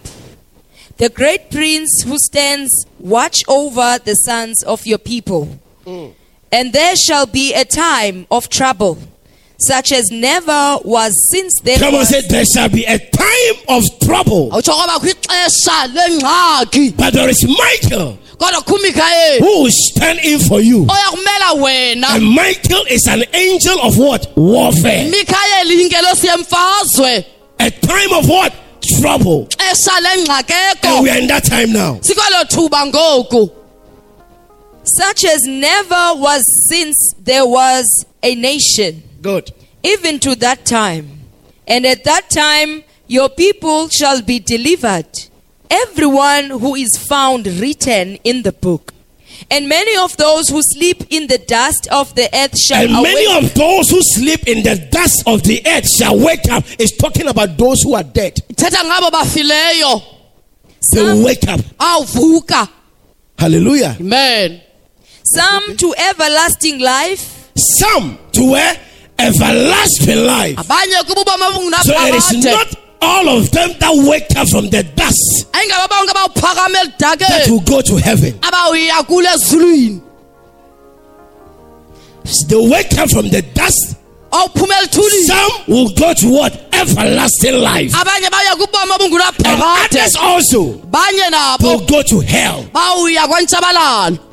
the 0.98 1.08
great 1.10 1.52
prince 1.52 2.02
who 2.04 2.18
stands 2.18 2.72
watch 3.00 3.38
over 3.48 4.00
the 4.04 4.16
sons 4.16 4.64
of 4.64 4.86
your 4.88 4.98
people. 4.98 5.48
Mm. 5.86 6.14
And 6.52 6.74
there 6.74 6.96
shall 6.96 7.28
be 7.28 7.54
a 7.54 7.64
time 7.64 8.26
of 8.32 8.50
trouble, 8.50 8.98
such 9.60 9.92
as 9.92 10.10
never 10.12 10.78
was 10.84 11.12
since 11.32 11.60
Come 11.80 11.94
on, 11.96 12.00
was. 12.00 12.10
say 12.10 12.22
there 12.28 12.46
shall 12.46 12.70
be 12.70 12.86
a 12.86 12.98
time 12.98 13.56
of 13.68 13.84
trouble. 14.00 14.50
awutsho 14.52 14.72
kwabakho 14.74 15.08
ixesha 15.08 15.88
lengxaki 15.94 16.96
But 16.98 17.14
there 17.14 17.30
is 17.30 17.44
Michael 17.46 18.18
kodwa 18.38 18.62
kho 18.64 18.76
umikhayeli 18.76 19.40
who 19.40 19.64
will 19.64 19.72
stand 19.72 20.20
in 20.24 20.40
for 20.40 20.62
you. 20.62 20.88
And 20.90 22.24
Michael 22.36 22.86
is 22.90 23.06
an 23.08 23.24
angel 23.34 23.80
of 23.82 23.98
what? 23.98 24.32
Warfare. 24.38 25.10
mikhayeli 25.10 25.82
yingelosi 25.82 26.28
yemfazwe 26.28 27.26
A 27.60 27.70
time 27.72 28.14
of 28.14 28.30
what? 28.30 28.54
Trouble. 29.02 29.50
And 29.60 31.04
we 31.04 31.10
are 31.10 31.18
in 31.18 31.28
that 31.28 31.44
time 31.44 31.74
now. 31.74 31.96
sikwelo 32.02 32.46
thuba 32.50 32.86
ngoku 32.86 33.52
such 34.84 35.26
as 35.26 35.44
never 35.44 36.14
was 36.16 36.42
since 36.70 37.14
there 37.20 37.46
was 37.46 37.86
a 38.24 38.34
nation, 38.36 39.04
Good. 39.22 39.52
even 39.84 40.20
to 40.20 40.36
that 40.36 40.66
time. 40.66 41.20
And 41.68 41.86
at 41.86 42.04
that 42.04 42.30
time, 42.30 42.84
your 43.08 43.30
people 43.30 43.90
shall 43.90 44.22
be 44.22 44.40
delivered, 44.40 45.08
everyone 45.70 46.50
who 46.50 46.76
is 46.76 46.90
found 47.10 47.48
written 47.48 48.16
in 48.24 48.44
the 48.44 48.52
book. 48.52 48.94
And 49.50 49.70
many 49.70 49.96
of 49.98 50.18
those 50.18 50.50
who 50.50 50.62
sleep 50.62 51.06
in 51.12 51.28
the 51.28 51.38
dust 51.38 51.88
of 51.92 52.14
the 52.16 52.28
earth 52.34 52.58
shall 52.60 52.84
And 52.84 52.92
many 52.92 53.26
awake. 53.26 53.46
of 53.46 53.54
those 53.54 53.90
who 53.90 54.00
sleep 54.02 54.48
in 54.48 54.64
the 54.64 54.76
dust 54.92 55.24
of 55.26 55.44
the 55.44 55.62
earth 55.66 55.88
shall 55.90 56.20
wake 56.20 56.52
up. 56.52 56.64
It's 56.78 56.96
talking 56.98 57.28
about 57.28 57.58
those 57.58 57.82
who 57.84 57.94
are 57.96 58.04
dead. 58.04 58.36
ithetha 58.50 58.84
They 60.94 61.24
wake 61.24 61.48
up. 61.48 61.62
Hallelujah. 63.38 63.96
amen 64.00 64.62
some 65.24 65.78
to 65.78 65.94
everlasting 65.96 66.80
life, 66.80 67.52
Some 67.56 68.18
to 68.32 68.56
a 68.56 68.78
everlasting 69.20 70.26
life. 70.26 70.56
abanye 70.58 71.04
kuba 71.08 71.22
ubomi 71.22 71.74
So 71.84 71.94
it 71.94 72.16
is 72.16 72.46
not 72.46 72.76
all 73.02 73.30
of 73.30 73.52
them 73.52 73.72
that 73.80 73.92
wake 74.08 74.36
up 74.36 74.48
from 74.50 74.70
the 74.70 74.84
dust 74.84 75.48
ayingabo 75.52 75.90
that 77.20 77.48
will 77.50 77.60
go 77.62 77.82
to 77.82 77.96
heaven. 77.98 78.34
abawuya 78.42 80.02
They 82.48 82.70
wake 82.70 82.98
up 82.98 83.10
from 83.10 83.30
the 83.30 83.42
dust. 83.54 83.96
Some 84.32 85.64
will 85.68 85.90
go 85.96 86.14
to 86.14 86.30
what? 86.30 86.54
Everlasting 86.72 87.56
life. 87.56 87.92
abanye 87.94 88.30
And 89.46 89.62
others 89.62 90.16
also 90.16 90.62
will 90.62 91.86
go 91.88 92.04
to 92.04 92.20
hell. 92.20 92.70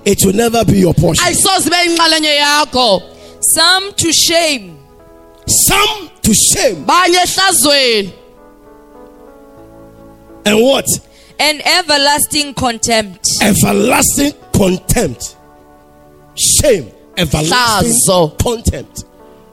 It 0.05 0.25
will 0.25 0.35
never 0.35 0.65
be 0.65 0.81
your 0.81 0.93
portion. 0.95 1.25
ayisoze 1.25 1.67
ibe 1.67 1.77
yinxalenye 1.77 2.37
yakho 2.37 3.17
some 3.55 3.93
to 3.93 4.13
shame, 4.13 4.76
Some 5.47 6.11
to 6.23 6.35
shame. 6.35 6.85
And 10.45 10.63
what? 10.63 10.87
and 11.39 11.61
everlasting 11.67 12.55
contempt. 12.55 13.27
Everlasting 13.43 14.33
contempt. 14.55 15.37
Shame. 16.35 16.91
Everlasting 17.17 17.93
Hlazo. 17.93 18.39
contempt. 18.39 19.05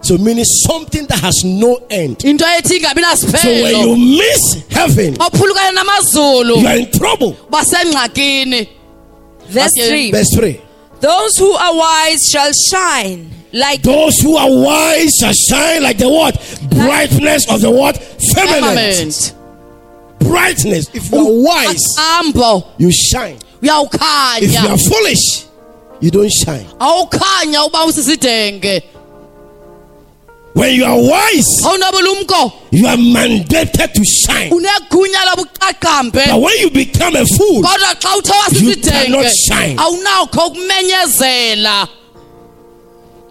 So 0.01 0.17
meaning 0.17 0.43
something 0.45 1.05
that 1.07 1.19
has 1.19 1.43
no 1.45 1.79
end. 1.89 2.23
into 2.25 2.43
ethi 2.45 2.79
ingabi 2.79 3.03
So 3.15 3.47
when 3.49 3.75
you 3.87 4.17
miss 4.17 4.65
heaven, 4.69 5.15
you 5.15 6.67
are 6.67 6.75
in 6.77 6.91
trouble. 6.91 7.33
Verse 9.47 9.71
Okay. 9.77 9.89
3 9.89 10.11
Verse 10.11 10.35
3. 10.35 10.61
Those 11.01 11.37
who 11.37 11.51
are 11.51 11.75
wise 11.75 12.19
shall 12.31 12.51
shine 12.71 13.29
like 13.53 13.83
Those 13.83 14.17
who 14.19 14.35
are 14.35 14.49
wise 14.49 15.11
shall 15.19 15.31
shine 15.33 15.83
like 15.83 15.97
the 15.97 16.09
what? 16.09 16.35
Brightness 16.69 17.49
of 17.49 17.61
the 17.61 17.71
what? 17.71 17.97
Firmament. 18.33 19.13
firmament 19.13 19.35
Brightness. 20.19 20.89
If 20.93 21.11
you 21.11 21.17
are 21.17 21.23
oh, 21.23 21.41
wise, 21.41 21.97
ambo 21.97 22.67
you 22.77 22.91
shine. 22.91 23.37
If 23.61 24.51
you 24.51 24.69
are 24.69 24.77
foolish, 24.77 25.45
you 26.01 26.11
don't 26.11 26.31
shine. 26.31 26.65
awukhanya 26.79 27.65
uba 27.65 27.85
usisidenge 27.85 28.83
When 30.53 30.75
you 30.75 30.85
are 30.85 30.97
wise, 30.97 31.61
awunobulumko 31.63 32.53
you 32.71 32.87
are 32.87 32.97
mandated 32.97 33.93
to 33.93 34.03
shine. 34.03 34.51
unegunya 34.51 35.19
lobuqaqambe 35.29 36.25
But 36.27 36.41
when 36.41 36.57
you 36.59 36.69
become 36.71 37.15
a 37.15 37.25
fool, 37.25 37.61
kodwa 37.61 37.95
xa 37.99 38.17
uthe 38.17 38.61
You 38.61 38.75
cannot 38.75 39.25
wasisidenge 39.25 39.31
shine. 39.47 39.77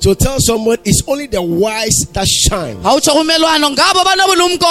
So 0.02 0.14
tell 0.14 0.36
someone 0.40 0.78
it's 0.84 1.00
only 1.06 1.26
the 1.26 1.40
wise 1.40 1.94
that 2.12 2.26
shine. 2.26 2.76
awutsho 2.82 3.12
kumelwano 3.14 3.70
ngabo 3.70 4.04
banobulumko 4.04 4.66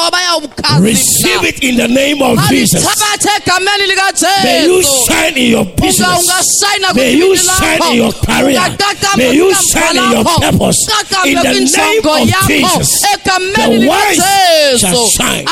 Receive 0.81 1.43
it 1.45 1.63
in 1.63 1.77
the 1.77 1.87
name 1.87 2.21
of 2.21 2.37
Jesus. 2.49 2.83
May 4.43 4.65
you 4.67 4.83
shine 5.07 5.37
in 5.37 5.51
your 5.51 5.65
business. 5.65 6.27
May 6.95 7.13
you 7.13 7.35
shine 7.37 7.81
in 7.91 7.95
your 7.95 8.11
career. 8.11 8.59
May 9.17 9.33
you 9.35 9.53
shine 9.71 9.95
in 9.97 10.11
your 10.11 10.23
purpose. 10.25 10.77
In 11.25 11.35
the 11.35 11.43
name 11.77 12.05
of. 12.05 12.27
Jesus. 12.47 12.89
The 13.55 13.87
wise 13.87 14.79
shall 14.81 15.05
shine. 15.15 15.45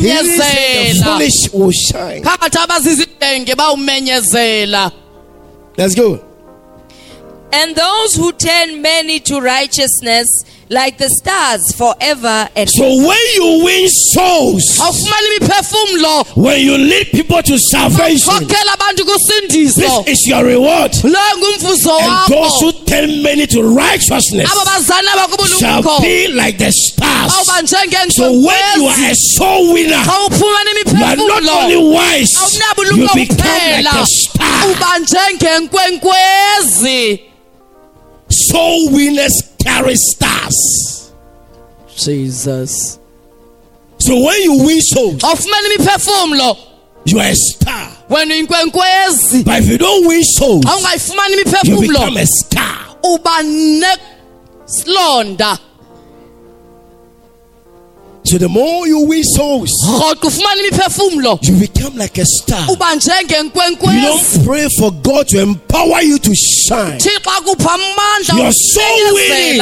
He 0.00 0.08
the 0.08 1.04
foolish 1.04 1.52
will 1.52 1.72
shine. 1.72 2.22
phakathi 2.22 2.58
abazizidenge 2.58 3.54
bawumenyezela 3.54 4.92
Let's 5.76 5.94
go. 5.94 6.27
And 7.52 7.74
those 7.74 8.14
who 8.14 8.30
turn 8.32 8.80
many 8.82 9.18
to 9.20 9.40
righteousness 9.40 10.26
like 10.70 10.98
the 10.98 11.08
stars 11.08 11.62
forever 11.76 12.46
and 12.54 12.68
So 12.68 12.84
when 12.84 13.26
you 13.34 13.64
win 13.64 13.88
souls, 14.12 14.78
when 16.34 16.60
you 16.60 16.76
lead 16.76 17.06
people 17.10 17.42
to 17.42 17.58
salvation, 17.58 18.46
this 18.46 18.58
is 20.06 20.26
your 20.26 20.44
reward. 20.44 20.92
And 21.02 21.14
those 22.28 22.60
who 22.60 22.72
turn 22.84 23.22
many 23.22 23.46
to 23.46 23.62
righteousness 23.62 24.50
shall 25.58 25.82
be 26.02 26.28
like 26.34 26.58
the 26.58 26.70
stars. 26.72 27.32
So 28.12 28.30
when 28.32 28.60
you 28.76 28.86
are 28.88 29.10
a 29.10 29.14
soul 29.14 29.72
winner, 29.72 29.96
you 29.96 30.02
are 31.02 31.16
not 31.16 31.48
only 31.48 31.76
wise, 31.94 32.28
you 32.94 33.08
become 33.14 33.38
like 33.38 33.84
kuphela. 33.86 34.02
a 34.02 34.06
star. 34.06 34.70
uba 34.70 34.98
njengenkwenkwezi 34.98 37.20
Soul 38.50 38.90
winners 38.92 39.32
carry 39.64 39.94
stars. 39.96 41.12
jesus 41.96 42.98
So 43.98 44.14
when 44.14 44.42
you 44.42 44.64
win 44.64 44.80
souls, 44.80 45.22
awufumana 45.22 45.68
imiphefumlo 45.74 46.56
you 47.04 47.18
are 47.20 47.30
a 47.30 47.34
star. 47.36 47.88
wena 48.10 48.34
uyinkwekwenkwezi 48.34 49.42
But 49.44 49.58
if 49.60 49.68
you 49.70 49.78
don't 49.78 50.06
win 50.06 50.22
souls, 50.24 50.64
awungayifumani 50.66 51.34
you 51.34 51.40
imiphefumlo 51.42 51.88
become 51.88 52.16
a 52.20 52.26
star. 52.26 52.78
uba 53.04 53.42
nesilonda 54.68 55.58
So 58.24 58.36
the 58.36 58.48
more 58.48 58.86
you 58.86 59.00
win 59.06 59.24
souls, 59.24 59.70
rhoqo 59.86 60.28
ufumana 60.28 60.60
imiphefumlo 60.62 61.38
you 61.42 61.56
become 61.58 61.96
like 61.96 62.18
a 62.18 62.24
star. 62.26 62.66
You 63.94 64.02
don't 64.02 64.44
pray 64.44 64.68
for 64.78 64.90
God 64.92 65.28
to 65.28 65.40
empower 65.40 66.02
you 66.02 66.18
to 66.18 66.34
shine. 66.34 66.98
thixo 66.98 67.30
akupha 67.30 67.70
amandla 67.74 68.36
Your 68.38 68.52
soul 68.52 69.14
winning 69.14 69.60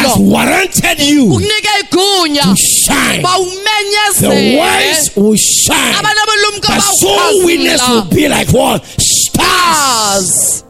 Has 0.00 0.18
warranted 0.18 0.98
you 1.00 1.28
to 2.42 2.56
shine. 2.56 3.22
The 4.20 4.56
wise 4.58 5.10
will 5.16 5.36
shine. 5.36 5.94
The 6.62 6.80
soul 7.00 7.44
winners 7.44 7.80
will 7.88 8.04
be 8.16 8.28
like 8.28 8.48
what? 8.52 8.82
stars 8.98 10.64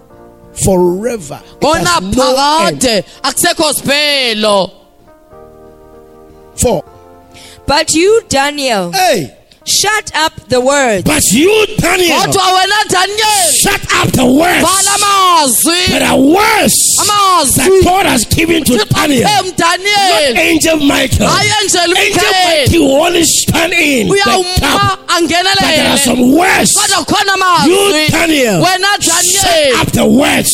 forever. 0.64 1.40
It 1.60 1.86
has 1.86 2.16
no 2.16 2.34
end. 2.66 3.04
Phakade 6.56 6.60
Four. 6.60 6.84
But 7.66 7.94
you, 7.94 8.22
Daniel, 8.28 8.92
Hey, 8.92 9.36
shut 9.64 10.10
up 10.14 10.32
the 10.48 10.60
words. 10.60 11.04
But 11.04 11.22
you, 11.32 11.66
Daniel, 11.78 12.16
kodwa 12.20 12.42
wena 12.52 12.88
daniel. 12.88 13.50
shut 13.60 13.82
up 13.94 14.08
the 14.12 14.24
words. 14.24 14.62
That 15.90 16.02
are 16.02 16.18
words 16.98 17.54
that 17.56 17.70
God 17.84 18.06
has 18.06 18.24
given 18.26 18.64
to 18.64 18.76
Daniel. 18.92 19.28
em 19.28 19.46
Not 19.46 19.56
daniel 19.56 20.36
Angel 20.36 20.76
Michael. 20.80 21.26
angel 21.28 21.90
Angel 21.96 22.22
michael 22.24 22.32
Michael 22.46 22.82
will 22.88 23.02
only 23.06 23.24
stand 23.24 23.72
in 23.72 24.08
the 24.08 24.16
camp. 24.60 25.00
But 25.08 25.28
there 25.60 25.90
are 25.92 25.96
some 25.98 26.32
words. 26.36 26.72
You, 27.66 28.08
Daniel, 28.10 28.64
shut 28.64 28.80
daniel 29.00 29.80
up 29.80 29.88
the 29.92 30.06
words. 30.06 30.50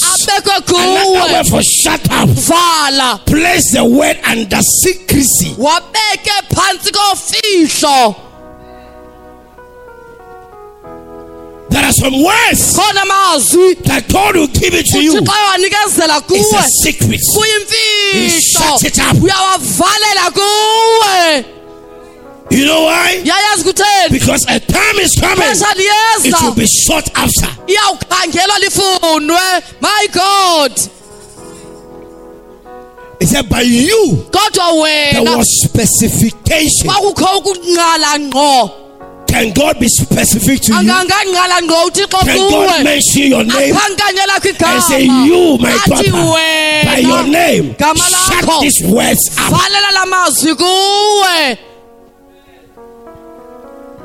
Another 0.69 1.33
word 1.35 1.47
for 1.47 1.63
shut 1.63 2.01
up. 2.11 2.29
vala 2.29 3.21
Place 3.27 3.73
the 3.73 3.85
word 3.85 4.17
under 4.25 4.61
secrecy. 4.63 5.55
wabeke 5.59 6.33
phansi 6.55 6.91
kofihlo 6.93 8.15
There 11.73 11.85
are 11.85 11.93
some 11.93 12.23
words 12.23 12.77
that 13.85 14.05
God 14.13 14.37
will 14.37 14.47
give 14.49 14.75
it 14.75 14.87
to 14.93 14.99
you. 15.03 15.13
It's 16.41 16.53
a 16.53 16.69
secret. 16.85 17.21
kuyimfihlo 17.37 18.31
Shut 18.53 18.85
it 18.85 18.99
up. 18.99 19.17
You 22.51 22.67
know 22.67 22.83
why? 22.85 23.23
Because 24.11 24.45
a 24.49 24.61
time 24.61 24.99
is 25.01 25.13
coming. 25.19 25.39
It 26.25 26.35
will 26.43 26.55
be 26.55 26.67
sought 26.67 27.09
after. 27.17 27.49
my 29.81 30.07
god 30.13 30.73
It 33.21 33.29
said, 33.29 33.49
by 33.49 33.61
you, 33.63 34.27
there 35.13 35.23
was 35.37 35.47
specification. 35.63 36.91
Kwakukho 39.33 39.41
ukunqala 39.41 39.53
ngqo 39.53 39.53
Can 39.53 39.53
God 39.55 39.79
be 39.81 39.89
specific 39.89 40.61
to 40.63 40.73
you? 40.73 40.93
Can 40.93 41.07
God 42.51 42.85
mention 42.85 43.23
your 43.23 43.45
name 43.45 43.75
and 43.77 44.83
say, 44.83 45.03
You, 45.05 45.59
my 45.59 45.73
daughter, 45.87 46.11
by 46.85 46.99
your 47.01 47.25
name, 47.27 47.75
shut 47.79 48.61
these 48.61 48.83
words 48.85 49.39
up. 49.39 49.53
valela 49.53 49.93
la 49.95 50.07
mazwi 50.07 50.55
kuwe 50.55 51.59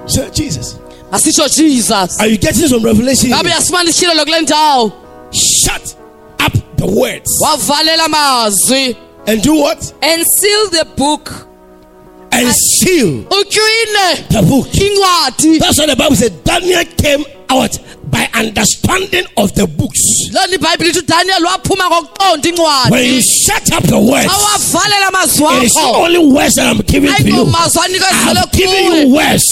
Say, 0.08 0.30
Jesus. 0.32 0.80
asitsho 1.12 1.48
jesus 1.54 2.20
Are 2.20 2.28
you 2.28 2.38
getting 2.38 2.68
some 2.68 2.84
revelation? 2.84 3.30
ngabe 3.30 3.50
here? 3.50 3.56
uyasifumana 3.60 4.26
kule 4.26 4.42
ndawo 4.42 4.92
Shut 5.32 5.96
up 6.40 6.54
the 6.78 6.86
words. 6.86 7.30
wavalela 7.42 8.06
amazwi 8.06 8.96
And 9.28 9.42
do 9.42 9.56
what? 9.56 9.94
and 10.02 10.24
seal 10.40 10.70
the 10.70 10.86
book 10.96 11.47
And 12.38 12.54
seal 12.54 13.24
the 14.30 14.42
book. 14.48 14.68
That's 15.60 15.78
what 15.80 15.90
the 15.90 15.96
Bible 15.98 16.16
said. 16.16 16.44
Daniel 16.44 16.84
came 16.98 17.26
out 17.50 17.80
by 18.12 18.30
understanding 18.34 19.26
of 19.38 19.54
the 19.56 19.68
books. 19.68 20.00
lona 20.34 20.54
ibhayibhile 20.56 20.90
ithi 20.90 21.00
udaniel 21.00 21.44
waphuma 21.46 21.90
ngokuqonda 21.90 22.92
When 22.92 23.06
you 23.06 23.22
shut 23.22 23.72
up 23.74 23.84
the 23.84 24.00
words, 24.00 24.28
awavalela 24.28 25.08
amazwi 25.08 25.58
it 25.58 25.64
is 25.64 25.76
not 25.76 25.96
akho 25.96 26.06
only 26.06 26.34
words 26.34 26.56
that 26.56 26.68
I'm 26.68 26.82
giving 26.86 27.14
to 27.14 27.24
you. 27.24 27.34
I 27.34 27.70
anikezele 27.86 28.36
have 28.36 28.52
given 28.52 28.84
you 28.94 29.16
words 29.16 29.44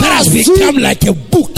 that 0.00 0.12
has 0.12 0.28
become 0.28 0.76
like 0.78 1.04
a 1.06 1.12
book. 1.12 1.50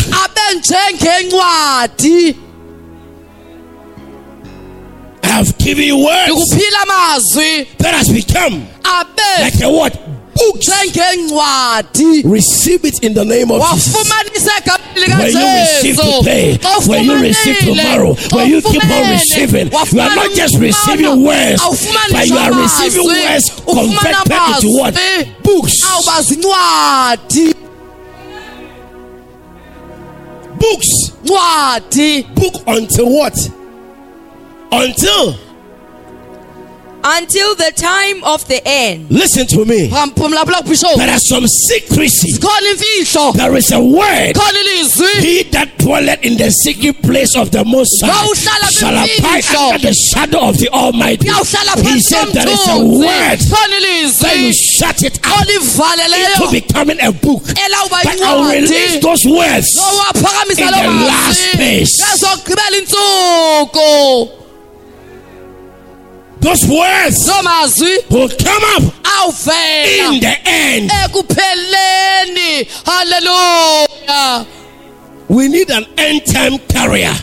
I 5.23 5.26
have 5.28 5.59
given 5.59 5.85
you 5.85 5.99
words 6.04 6.50
that 7.78 7.93
has 7.95 8.09
become 8.12 8.66
like 9.41 9.60
a 9.63 9.71
what? 9.71 10.14
Books. 10.34 10.66
Receive 12.25 12.84
it 12.84 13.02
in 13.02 13.14
the 13.14 13.25
name 13.25 13.50
of 13.50 13.60
Jesus. 13.75 13.94
When 15.18 15.32
you 15.32 15.47
receive 15.60 15.97
today, 16.25 16.58
when 16.88 17.04
you 17.04 17.12
receive 17.23 17.56
tomorrow, 17.76 18.14
when 18.32 18.49
you 18.50 18.60
keep 18.62 18.82
on 18.84 19.10
receiving, 19.10 19.68
you 19.92 20.00
are 20.00 20.14
not 20.14 20.30
just 20.36 20.54
receiving 20.58 21.06
words, 21.25 21.62
but 22.12 22.26
you 22.28 22.36
are 22.36 22.50
receiving 22.62 23.06
words 23.06 23.44
converted 23.75 24.30
into 24.54 24.68
what? 24.78 24.94
Books. 25.42 25.75
Books. 30.58 31.10
Book 32.34 32.54
until 32.66 33.08
what? 33.10 33.36
Until, 34.73 35.36
until 37.04 37.54
the 37.54 37.71
time 37.76 38.25
of 38.25 38.47
the 38.49 38.60
end. 38.64 39.10
listen 39.10 39.47
to 39.47 39.64
me, 39.64 39.88
there 39.88 41.10
are 41.10 41.19
some 41.19 41.47
secrecy. 41.47 42.32
There 42.32 43.54
is 43.56 43.73
a 43.73 43.80
word. 43.80 44.34
khona 44.34 45.21
He 45.21 45.43
that 45.52 45.76
dwelleth 45.78 46.25
in 46.25 46.36
the 46.38 46.50
secret 46.50 47.02
place 47.02 47.36
of 47.36 47.50
the 47.50 47.64
Most 47.64 48.02
High 48.02 48.32
shall 48.71 48.97
abide 48.97 49.45
under 49.54 49.86
the 49.86 49.93
shadow 49.93 50.49
of 50.49 50.58
the 50.58 50.69
Almighty. 50.71 51.28
He 51.28 52.00
said 52.00 52.26
there 52.32 52.49
is 52.49 52.67
a 52.69 52.78
word. 52.80 53.38
Khona 53.52 53.80
that 54.21 54.36
you 54.38 54.52
shut 54.52 55.02
it 55.02 55.21
up. 55.25 55.45
Into 55.45 56.50
becoming 56.50 56.99
a 57.00 57.12
book. 57.12 57.43
But 57.45 58.21
I 58.23 58.34
will 58.36 58.50
release 58.50 59.02
those 59.02 59.25
words 59.26 59.69
in 60.56 60.56
the 60.56 61.04
last 61.06 61.34
mazwi 61.34 61.58
days. 61.58 61.90
ezogqibela 62.14 62.76
intsuku 62.78 64.44
Those 66.45 66.67
words 66.69 67.17
will 68.11 68.28
come 68.28 68.65
up 68.76 68.83
in 70.13 70.21
the 70.21 70.37
end. 70.45 70.91
haleluya 72.85 74.47
We 75.26 75.49
need 75.49 75.71
an 75.71 75.87
end 75.97 76.21
time 76.26 76.59
carrier. 76.69 77.15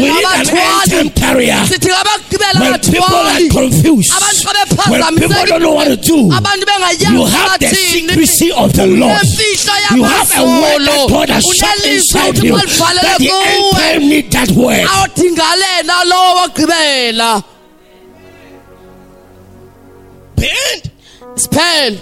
We 0.00 0.08
need 0.10 0.24
an 0.34 0.48
end 0.50 0.90
time 0.90 1.10
carrier. 1.10 1.62
When 2.58 2.80
people 2.80 3.04
are 3.14 3.38
confused, 3.48 4.12
when 4.90 5.02
people 5.16 5.46
don't 5.46 5.62
know 5.62 5.70
what 5.70 5.84
to 5.86 5.96
do, 5.96 6.16
you 7.12 7.24
have 7.26 7.60
the 7.60 7.68
secrecy 7.68 8.50
of 8.52 8.72
the 8.72 8.86
Lord. 8.86 9.22
You 9.94 10.02
have 10.02 10.30
a 10.36 10.44
word 10.44 10.86
that 10.86 11.08
God 11.08 11.28
has 11.30 11.44
shut 11.54 11.84
inside 11.86 12.42
you. 12.42 12.56
That 12.56 13.18
the 13.18 13.30
end 13.30 13.76
time 13.76 14.08
need 14.08 14.32
that 14.32 14.50
word. 14.50 14.88
Awudinga 20.40 20.48
lena 20.48 20.48
lowo 20.48 20.48
wagqibela 20.48 20.48
The 20.48 20.50
end. 20.72 20.90
siphele 21.36 21.98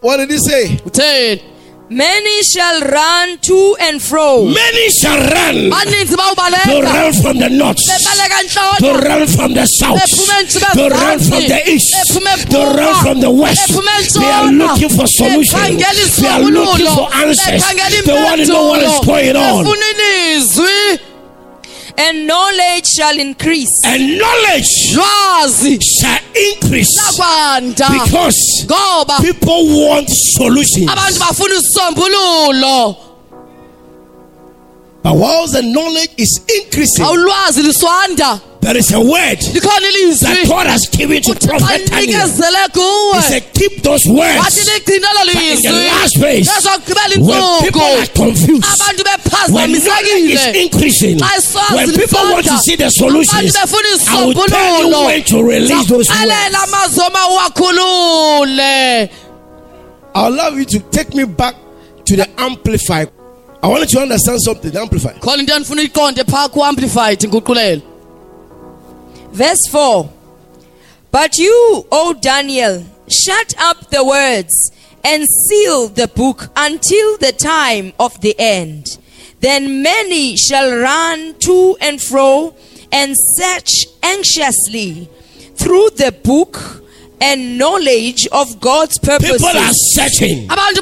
What 0.00 0.16
did 0.18 0.30
he 0.30 0.38
say? 0.38 0.76
utheni 0.84 1.42
Many 1.88 2.42
shall 2.42 2.80
run 2.80 3.38
to 3.42 3.76
and 3.80 4.02
fro, 4.02 4.44
Many 4.46 4.90
shall 4.90 5.18
run 5.22 5.70
baninzi 5.70 6.16
to 6.16 6.82
run 6.82 7.12
from 7.12 7.38
the 7.38 7.48
north, 7.48 7.78
bebaleka 7.78 8.78
to 8.80 8.92
run 9.06 9.26
from 9.28 9.54
the 9.54 9.64
south, 9.66 10.00
Bephume 10.02 10.34
entshona 10.42 10.72
to 10.74 10.88
run 10.90 11.18
from 11.20 11.42
the 11.46 11.62
east, 11.70 11.94
bephume 11.94 12.50
to 12.50 12.58
run 12.58 12.92
ephuma, 12.92 13.02
from 13.02 13.20
the 13.20 13.30
west. 13.30 13.70
bephume 13.70 13.86
They 14.18 14.26
are 14.26 14.48
entshona, 14.50 14.58
looking 14.58 14.88
for 14.98 15.06
solutions. 15.06 15.52
bekhangela 15.54 16.16
They 16.18 16.26
are 16.28 16.40
looking 16.40 16.86
isisombululo, 16.86 16.94
for 16.96 17.14
answers. 17.14 17.62
bekhangela 17.62 18.02
They 18.04 18.14
want 18.24 18.40
to 18.40 18.46
know 18.48 18.66
what 18.66 18.82
is 18.82 18.90
impendulo, 18.90 19.06
going 19.06 19.36
on. 19.36 19.64
And 21.98 22.26
knowledge 22.26 22.86
shall 22.96 23.18
increase. 23.18 23.70
And 23.84 24.18
knowledge 24.18 24.68
lwazi 24.94 25.78
shall 26.00 26.20
increase. 26.52 26.96
Lakwanda 26.98 27.88
because 27.92 28.64
ngoba 28.66 29.20
people 29.22 29.88
want 29.88 30.08
solutions. 30.10 30.88
abantu 30.90 31.18
bafuna 31.20 31.54
isisombululo 31.54 32.96
But 35.06 35.18
while 35.18 35.46
the 35.46 35.62
knowledge 35.62 36.10
is 36.18 36.40
increasing, 36.50 37.06
there 38.60 38.76
is 38.76 38.90
a 38.92 38.98
word 38.98 39.38
that 39.38 40.46
God 40.48 40.66
has 40.66 40.82
given 40.90 41.22
to 41.22 41.34
Prophet 41.46 41.86
Daniel. 41.86 42.26
He 42.26 43.22
said, 43.22 43.54
Keep 43.54 43.84
those 43.84 44.04
words. 44.04 44.34
But 44.42 44.58
in 44.90 45.62
the 45.62 45.70
last 45.86 46.14
place, 46.18 46.50
when 47.22 47.62
people 47.62 47.82
are 47.82 48.06
confused, 48.18 48.66
when 49.54 49.70
knowledge 49.78 50.26
is 50.26 50.46
increasing, 50.58 51.20
when 51.70 51.86
people 51.94 52.24
want 52.26 52.46
to 52.46 52.58
see 52.66 52.74
the 52.74 52.90
solutions, 52.90 53.54
I 54.10 54.24
will 54.26 54.34
tell 54.34 54.88
you 54.90 55.06
when 55.06 55.22
to 55.22 55.38
release 55.44 55.86
those 55.86 56.10
words. 56.10 56.18
uwakhulule 57.30 59.08
I'll 60.16 60.34
allow 60.34 60.48
you 60.48 60.64
to 60.64 60.80
take 60.90 61.14
me 61.14 61.26
back 61.26 61.54
to 62.06 62.16
the 62.16 62.26
amplifier. 62.40 63.06
I 63.62 63.68
want 63.68 63.80
you 63.92 63.98
to 63.98 64.02
understand 64.02 64.40
something. 64.42 64.70
The 64.70 64.80
amplifier. 64.80 65.14
khona 65.14 65.40
into 65.40 65.52
endifuna 65.52 65.82
uyiqonde 65.82 66.24
phaa 66.24 66.48
ku-amplified 66.52 67.20
nguqulele 67.20 67.82
Verse 69.32 69.68
4 69.70 70.10
But 71.10 71.36
you, 71.38 71.86
O 71.90 72.14
Daniel, 72.14 72.84
shut 73.08 73.54
up 73.58 73.90
the 73.90 74.04
words 74.04 74.70
and 75.04 75.24
seal 75.48 75.88
the 75.88 76.08
book 76.08 76.48
until 76.56 77.16
the 77.18 77.32
time 77.32 77.92
of 77.98 78.20
the 78.20 78.34
end. 78.38 78.98
Then 79.40 79.82
many 79.82 80.36
shall 80.36 80.76
run 80.76 81.34
to 81.40 81.76
and 81.80 82.00
fro 82.00 82.54
and 82.90 83.14
search 83.36 83.86
anxiously 84.02 85.08
through 85.54 85.90
the 85.96 86.12
book 86.12 86.82
and 87.20 87.58
knowledge 87.58 88.26
of 88.32 88.60
God's 88.60 88.98
purposes. 88.98 89.42
People 89.42 89.58
are 89.58 89.72
searching. 89.72 90.48
abantu 90.48 90.80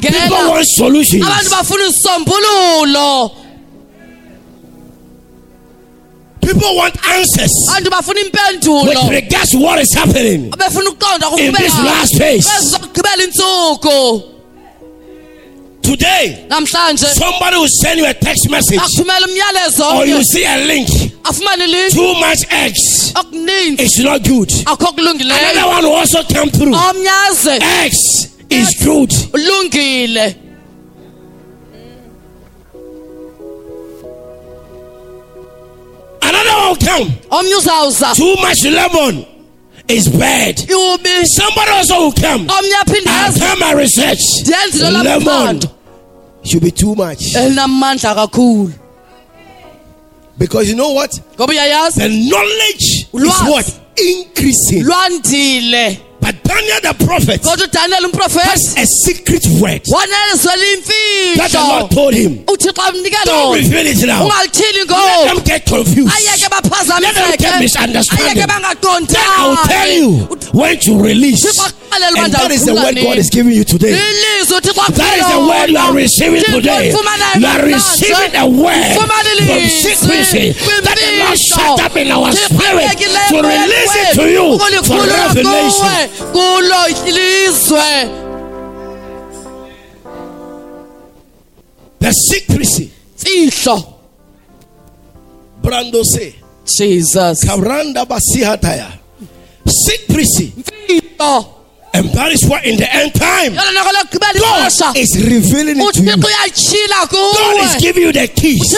People 0.00 0.48
want 0.48 0.66
solutions. 0.66 1.24
abantu 1.24 1.50
bafuna 1.50 1.86
isisombululo 1.86 3.30
People 6.40 6.76
want 6.76 6.94
answers 7.08 7.50
abantu 7.68 7.90
bafuna 7.90 8.22
with 8.22 8.32
impendulo 8.32 9.10
regards 9.10 9.50
to 9.50 9.58
what 9.58 9.78
is 9.80 9.92
happening. 9.94 10.44
In 10.44 11.52
this 11.54 11.74
last 11.82 12.16
phase. 12.18 12.48
Today, 15.82 16.46
somebody 16.50 17.56
will 17.56 17.68
send 17.68 18.00
you 18.00 18.06
a 18.06 18.14
text 18.14 18.50
message 18.50 18.78
akuthumela 18.78 19.26
umyalezo 19.26 19.94
or 19.96 20.06
you 20.06 20.22
see 20.24 20.44
a 20.44 20.64
link. 20.66 20.88
Too 21.26 22.14
much 22.20 22.38
X. 22.50 23.12
okuninzi 23.14 23.82
It's 23.82 23.98
not 23.98 24.22
good. 24.22 24.50
Another 24.66 25.66
one 25.68 25.84
will 25.84 25.96
also 25.96 26.22
come 26.22 26.50
through. 26.50 26.72
omnyaze 26.74 27.58
X 27.84 27.94
is 28.50 28.74
good. 28.84 29.10
ulungile 29.32 30.36
Another 36.22 36.54
one 36.54 36.68
will 36.68 36.76
come. 36.76 38.14
Too 38.14 38.34
much 38.40 38.64
lemon 38.64 39.26
is 39.88 40.08
bad. 40.08 40.58
Somebody 40.58 41.70
also 41.72 41.96
will 41.98 42.12
come. 42.12 42.46
omnye 42.46 42.76
aphinde 42.82 43.08
I've 43.08 43.30
eze 43.30 43.40
done 43.40 43.58
my 43.58 43.72
research. 43.72 44.22
Lemon 44.80 45.60
should 46.44 46.62
be 46.62 46.70
too 46.70 46.94
much. 46.94 47.32
kakhulu 47.34 48.72
Because 50.38 50.68
you 50.68 50.76
know 50.76 50.90
what? 50.92 51.10
The 51.94 52.08
knowledge 52.08 53.06
is 53.12 53.42
what? 53.50 53.80
Increasing. 53.96 54.84
But 56.20 56.42
Daniel 56.42 56.80
the 56.82 56.94
prophet 57.06 57.40
has 58.42 58.74
a 58.76 58.84
secret 59.04 59.46
word 59.60 59.82
that 61.36 61.50
the 61.52 61.58
Lord 61.68 61.90
told 61.92 62.14
him. 62.14 62.44
Don't 63.24 63.54
reveal 63.54 63.86
it 63.86 64.06
now. 64.06 64.26
Let 64.26 65.34
them 65.34 65.44
get 65.44 65.64
confused. 65.66 66.10
Let 67.00 67.14
them 67.14 67.30
get 67.38 67.60
misunderstanding. 67.62 68.42
Then 69.06 69.22
I 69.38 69.48
will 69.48 69.56
tell 69.68 69.88
you 69.92 70.28
when 70.52 70.78
to 70.80 70.98
release. 71.02 71.44
Uthixo 71.46 71.62
akuxelele 71.62 72.10
uba 72.10 72.24
And 72.24 72.32
that 72.32 72.50
is 72.50 72.64
the 72.64 72.74
word 72.74 72.94
God 73.04 73.18
is 73.18 73.30
giving 73.30 73.54
you 73.54 73.64
today. 73.64 73.92
That 74.66 75.14
is 75.18 75.26
the 75.30 75.38
word 75.46 75.70
you 75.70 75.78
are 75.78 75.94
receiving 75.94 76.42
today. 76.42 76.90
You 76.90 77.46
are 77.46 77.62
receiving 77.62 78.34
a 78.34 78.46
word 78.48 78.96
from 78.96 79.68
secrecy 79.68 80.52
that 80.82 80.96
the 80.98 81.10
Lord 81.22 81.38
shut 81.38 81.80
up 81.80 81.96
in 81.96 82.10
our 82.10 82.32
spirit 82.32 82.98
to 83.30 83.36
release 83.42 83.94
it 84.02 84.14
to 84.18 84.24
you 84.30 84.58
for 84.58 85.00
revelation. 85.06 86.10
kuwe 86.32 86.32
kulo 86.32 86.88
ilizwe 87.06 88.26
The 91.98 92.12
secrecy. 92.12 92.90
Brando 95.62 96.02
say. 96.04 96.34
jesus. 96.78 97.44
Secrecy. 99.66 100.52
And 101.96 102.10
that 102.12 102.30
is 102.32 102.44
why 102.46 102.60
in 102.60 102.76
the 102.76 102.94
end 102.94 103.14
time, 103.14 103.52
yona 103.54 103.72
noko 103.72 103.90
lokugqibela 103.96 104.32
ixesha 104.68 104.92
God 104.92 104.96
is 104.96 105.16
revealing 105.24 105.76
it 105.80 105.94
to 105.94 106.02
you. 106.02 106.16
God 107.34 107.64
is 107.64 107.74
giving 107.80 108.02
you 108.02 108.12
the 108.12 108.28
keys. 108.28 108.74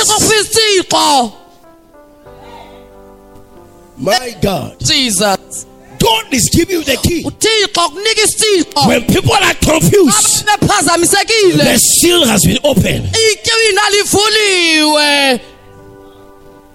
My 3.99 4.37
God. 4.41 4.79
jesus 4.79 5.67
God 5.99 6.33
is 6.33 6.49
giving 6.53 6.77
you 6.77 6.85
the 6.85 6.97
key. 7.03 7.25
When 8.87 9.03
people 9.07 9.33
are 9.35 9.55
confused, 9.55 10.47
the 10.47 11.79
seal 11.79 12.25
has 12.25 12.45
been 12.45 12.59
opened. 12.63 13.11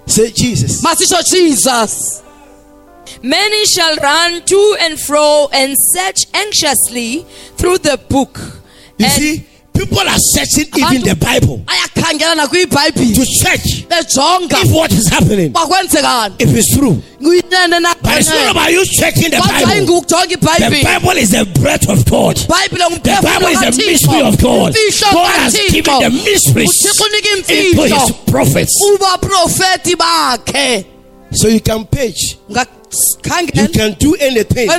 Say 0.07 0.31
Jesus. 0.31 0.81
jesus 1.31 2.23
Many 3.23 3.65
shall 3.65 3.95
run 3.97 4.41
to 4.43 4.77
and 4.81 4.99
fro 4.99 5.47
and 5.53 5.75
search 5.95 6.25
anxiously 6.33 7.25
through 7.55 7.77
the 7.77 7.97
book. 8.09 8.37
You 8.97 9.05
and 9.05 9.13
see, 9.13 9.45
people 9.73 9.99
are 9.99 10.19
searching 10.19 10.67
even 10.75 11.01
the 11.07 11.15
Bible 11.15 11.63
to 13.15 13.25
check 13.41 13.61
if 13.63 14.71
what 14.73 14.91
is 14.91 15.07
happening, 15.07 15.53
if 16.37 16.49
it's 16.53 16.75
true. 16.77 17.01
But 18.03 18.19
it's 18.19 18.29
not 18.29 18.51
about 18.51 18.71
you 18.73 18.83
checking 18.85 19.31
the 19.31 19.37
Bible. 19.39 19.71
The 20.69 20.83
Bible 20.83 21.17
is 21.17 21.31
the 21.31 21.45
breath 21.61 21.87
of 21.89 22.03
God. 22.05 22.35
The 23.03 23.21
Bible 23.23 23.47
is 23.47 23.59
the 23.61 23.71
mystery 23.87 24.21
of 24.21 24.37
God. 24.41 24.73
God 25.13 25.31
has 25.39 25.53
given 25.71 25.93
the 26.03 26.09
mysteries 26.25 26.71
into 27.71 27.81
his 27.87 28.11
prophets. 28.27 28.73
So 31.31 31.47
you 31.47 31.61
can 31.61 31.85
page, 31.85 32.37
you 33.53 33.67
can 33.69 33.93
do 33.99 34.15
anything. 34.19 34.69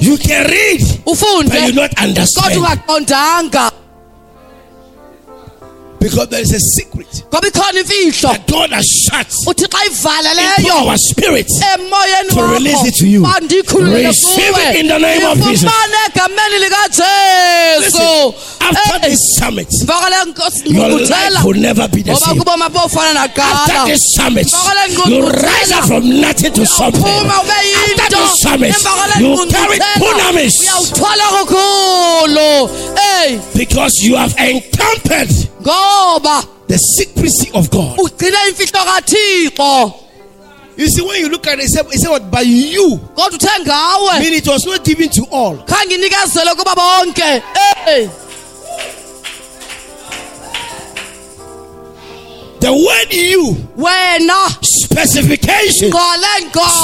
You 0.00 0.16
can 0.18 0.46
read, 0.50 0.80
but 1.04 1.66
you 1.66 1.72
not 1.72 1.98
understand. 1.98 3.72
Because 6.04 6.28
there 6.28 6.42
is 6.42 6.52
a 6.52 6.60
secret. 6.60 7.24
Ikhona 7.32 7.80
imfihlo. 7.80 8.32
That 8.32 8.46
God 8.46 8.70
has 8.70 8.84
shut 8.84 9.26
into 9.48 9.64
ayivaleleyo 9.64 10.84
our 10.84 10.98
emoyeni 11.78 12.28
To 12.28 12.42
release 12.52 12.84
it 12.84 12.94
to 12.96 13.06
you. 13.08 13.24
Receive 13.24 14.54
it 14.54 14.76
in 14.80 14.88
the 14.88 14.98
name 14.98 15.24
of 15.24 15.38
Jesus. 15.38 15.64
Ifumane 15.64 15.96
egameni 16.08 16.58
likajesu. 16.60 17.80
Listen, 17.80 18.32
after 18.64 18.98
Hey, 19.00 19.10
this 19.10 19.20
summit, 19.36 19.68
your 20.64 21.00
life 21.08 21.44
will 21.44 21.60
never 21.60 21.88
be 21.88 22.02
the 22.02 22.14
same. 22.14 22.40
After 22.40 23.90
this 23.90 24.00
summit, 24.16 24.48
you 25.08 25.26
rise 25.28 25.72
up 25.72 25.84
from 25.84 26.08
nothing 26.20 26.52
to 26.54 26.66
something. 26.66 27.02
After 27.04 28.16
this 28.16 28.40
summit, 28.40 28.74
you 29.20 29.46
carry 29.50 29.78
ngqungquthela. 29.78 30.00
dunamis 30.00 30.54
uyawuthwala 30.60 31.24
kakhulu 31.36 32.70
eyi 32.96 33.40
because 33.56 33.92
you 34.02 34.16
have 34.16 34.34
encountered 34.38 35.30
the 36.68 36.78
secrecy 36.78 37.50
of 37.54 37.70
God. 37.70 37.98
ugcine 37.98 38.36
imfihlo 38.48 38.84
kathixo 38.84 40.00
You 40.76 40.88
see, 40.88 41.02
when 41.06 41.20
you 41.20 41.28
look 41.28 41.46
at 41.46 41.60
it, 41.60 41.66
it 41.66 41.68
said, 41.68 41.86
it 41.86 42.00
said 42.00 42.10
what? 42.10 42.28
By 42.32 42.40
you. 42.40 42.98
ngawe 43.14 44.10
I 44.10 44.18
mean, 44.20 44.34
it 44.34 44.46
was 44.46 44.66
not 44.66 44.84
given 44.84 45.08
to 45.10 45.24
all. 45.30 45.56
The 52.64 52.72
word 52.72 53.12
you, 53.12 53.52
wena 53.76 54.48
specification, 54.64 55.92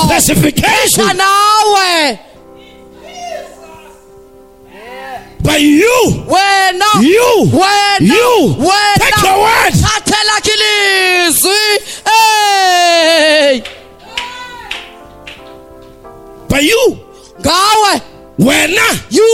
specification. 0.04 1.16
By 5.42 5.56
you, 5.56 6.26
wena 6.28 7.00
you, 7.00 7.48
wena 7.48 7.98
you. 7.98 8.56
Take 8.98 9.14
wena 9.14 9.24
your 9.24 9.38
word. 9.40 9.72
hey. 12.04 13.62
By 16.46 16.60
you, 16.60 16.98
ngawe 17.40 18.00
wena, 18.38 18.86
you 19.08 19.29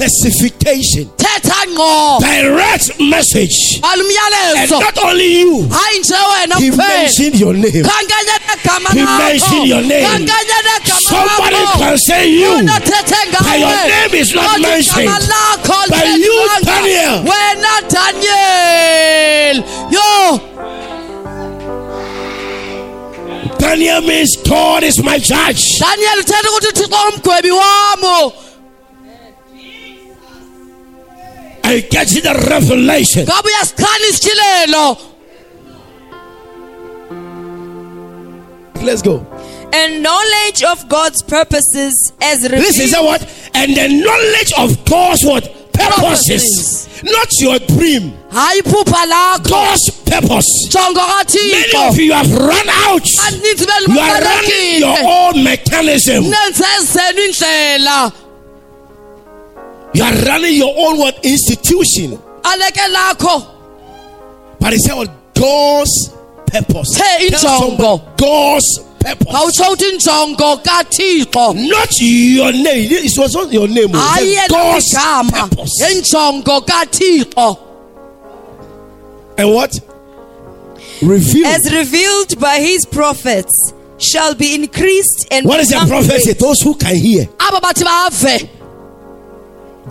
specification, 0.00 1.04
thetha 1.16 1.60
ngqo 1.68 2.20
direct 2.20 3.00
message, 3.00 3.80
and 3.84 4.70
not 4.70 4.98
only 5.04 5.40
you. 5.40 5.68
hayi 5.68 5.98
nje 6.00 6.14
wena 6.32 6.56
He 6.56 6.70
mentioned 6.70 7.34
your 7.40 7.52
name. 7.54 7.84
negama 7.84 8.88
He 8.92 9.04
mentioned 9.04 9.66
your 9.68 9.82
name. 9.82 10.24
negama 10.26 11.00
Somebody 11.00 11.56
can 11.78 11.98
say 11.98 12.28
you. 12.30 12.64
But 12.66 13.58
your 13.58 13.68
name 13.68 14.14
is 14.14 14.34
not 14.34 14.60
mentioned. 14.60 15.08
By 15.90 16.04
you. 16.16 16.48
Daniel. 16.64 17.24
wena 17.24 17.80
daniel 17.88 19.56
yo 19.90 20.40
Daniel 23.58 24.00
means 24.00 24.36
God 24.48 24.82
is 24.82 25.02
my 25.02 25.18
judge. 25.18 25.62
daniel 25.78 26.18
uthetha 26.20 26.48
ukuthi 26.50 26.68
uthixo 26.68 26.96
umgwebi 27.08 27.50
wamo 27.50 28.32
I 31.70 31.80
get 31.82 32.08
the 32.08 32.34
revelation. 32.50 33.24
ngabe 33.26 33.48
uyasichana 33.48 34.06
isityhilelo 34.10 34.96
Let's 38.82 39.02
go. 39.02 39.24
and 39.72 40.02
knowledge 40.02 40.64
of 40.64 40.88
God's 40.88 41.22
purposes 41.22 42.12
as 42.20 42.42
Listen, 42.42 42.84
is 42.86 42.90
that 42.90 43.04
what? 43.04 43.22
And 43.54 43.76
the 43.76 43.86
knowledge 43.86 44.52
of 44.58 44.84
God's 44.84 45.24
what? 45.24 45.44
Purposes. 45.72 46.88
not 47.04 47.28
your 47.40 47.58
dream. 47.60 48.12
hayi 48.32 48.62
iphupha 48.62 49.06
lakho 49.06 49.48
God's 49.50 49.90
purpose. 50.04 50.68
Many 50.74 51.88
of 51.88 51.96
you 51.98 52.12
have 52.12 52.32
run 52.32 52.68
out. 52.68 53.06
You 53.06 54.00
are 54.00 54.20
running 54.20 54.80
your 54.80 54.98
own 55.06 55.44
mechanism. 55.44 56.24
Nenze 59.94 59.98
zenu 59.98 59.98
indlela 59.98 59.98
You 59.98 60.04
are 60.04 60.14
running 60.26 60.56
your 60.56 60.74
own 60.76 60.98
what 60.98 61.24
institution. 61.24 62.18
But 64.60 64.72
it's 64.74 64.88
what 64.88 65.10
God's 65.34 66.10
purpose. 66.46 66.96
Hey, 66.96 67.30
Tell 67.30 67.38
somebody, 67.38 68.02
God's 68.16 68.78
purpose. 69.00 69.26
khawutsho 69.32 69.64
uthi 69.72 69.84
injongo 69.90 70.56
kathixo 70.62 71.54
Not 71.68 71.90
your 72.00 72.52
name. 72.52 72.88
It 72.92 73.18
was 73.18 73.34
not 73.34 73.52
your 73.52 73.68
name. 73.68 73.90
oh. 73.94 73.98
hayi 73.98 74.32
It's 74.32 74.40
yena 74.40 74.48
God's 74.48 74.94
purpose. 75.30 75.80
And 79.38 79.54
what? 79.54 79.72
Revealed. 81.02 81.46
As 81.46 81.72
revealed 81.72 82.38
by 82.38 82.58
his 82.60 82.84
prophets, 82.84 83.72
shall 83.98 84.34
be 84.34 84.54
increased 84.54 85.26
and 85.30 85.46
What 85.46 85.60
is 85.60 85.68
the 85.70 85.84
prophecy? 85.86 86.32
Those 86.34 86.60
who 86.60 86.74
can 86.74 86.96
hear. 86.96 87.28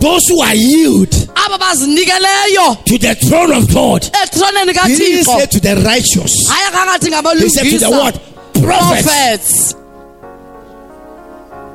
Those 0.00 0.28
who 0.28 0.40
are 0.40 0.54
yield 0.54 1.14
aba 1.36 1.58
bazinikeleyo 1.58 2.84
to 2.84 2.98
the 2.98 3.14
throne 3.14 3.52
of 3.52 3.72
God. 3.72 4.02
ethroneni 4.02 4.72
He 4.88 4.96
didn't 4.96 5.24
say 5.24 5.46
to 5.46 5.60
the 5.60 5.76
righteous. 5.84 6.32
akakathi 6.48 7.40
He 7.40 7.48
said 7.48 7.64
to 7.64 7.78
the 7.78 7.90
what? 7.90 8.14
Prophets. 8.54 9.02
prophets 9.02 9.74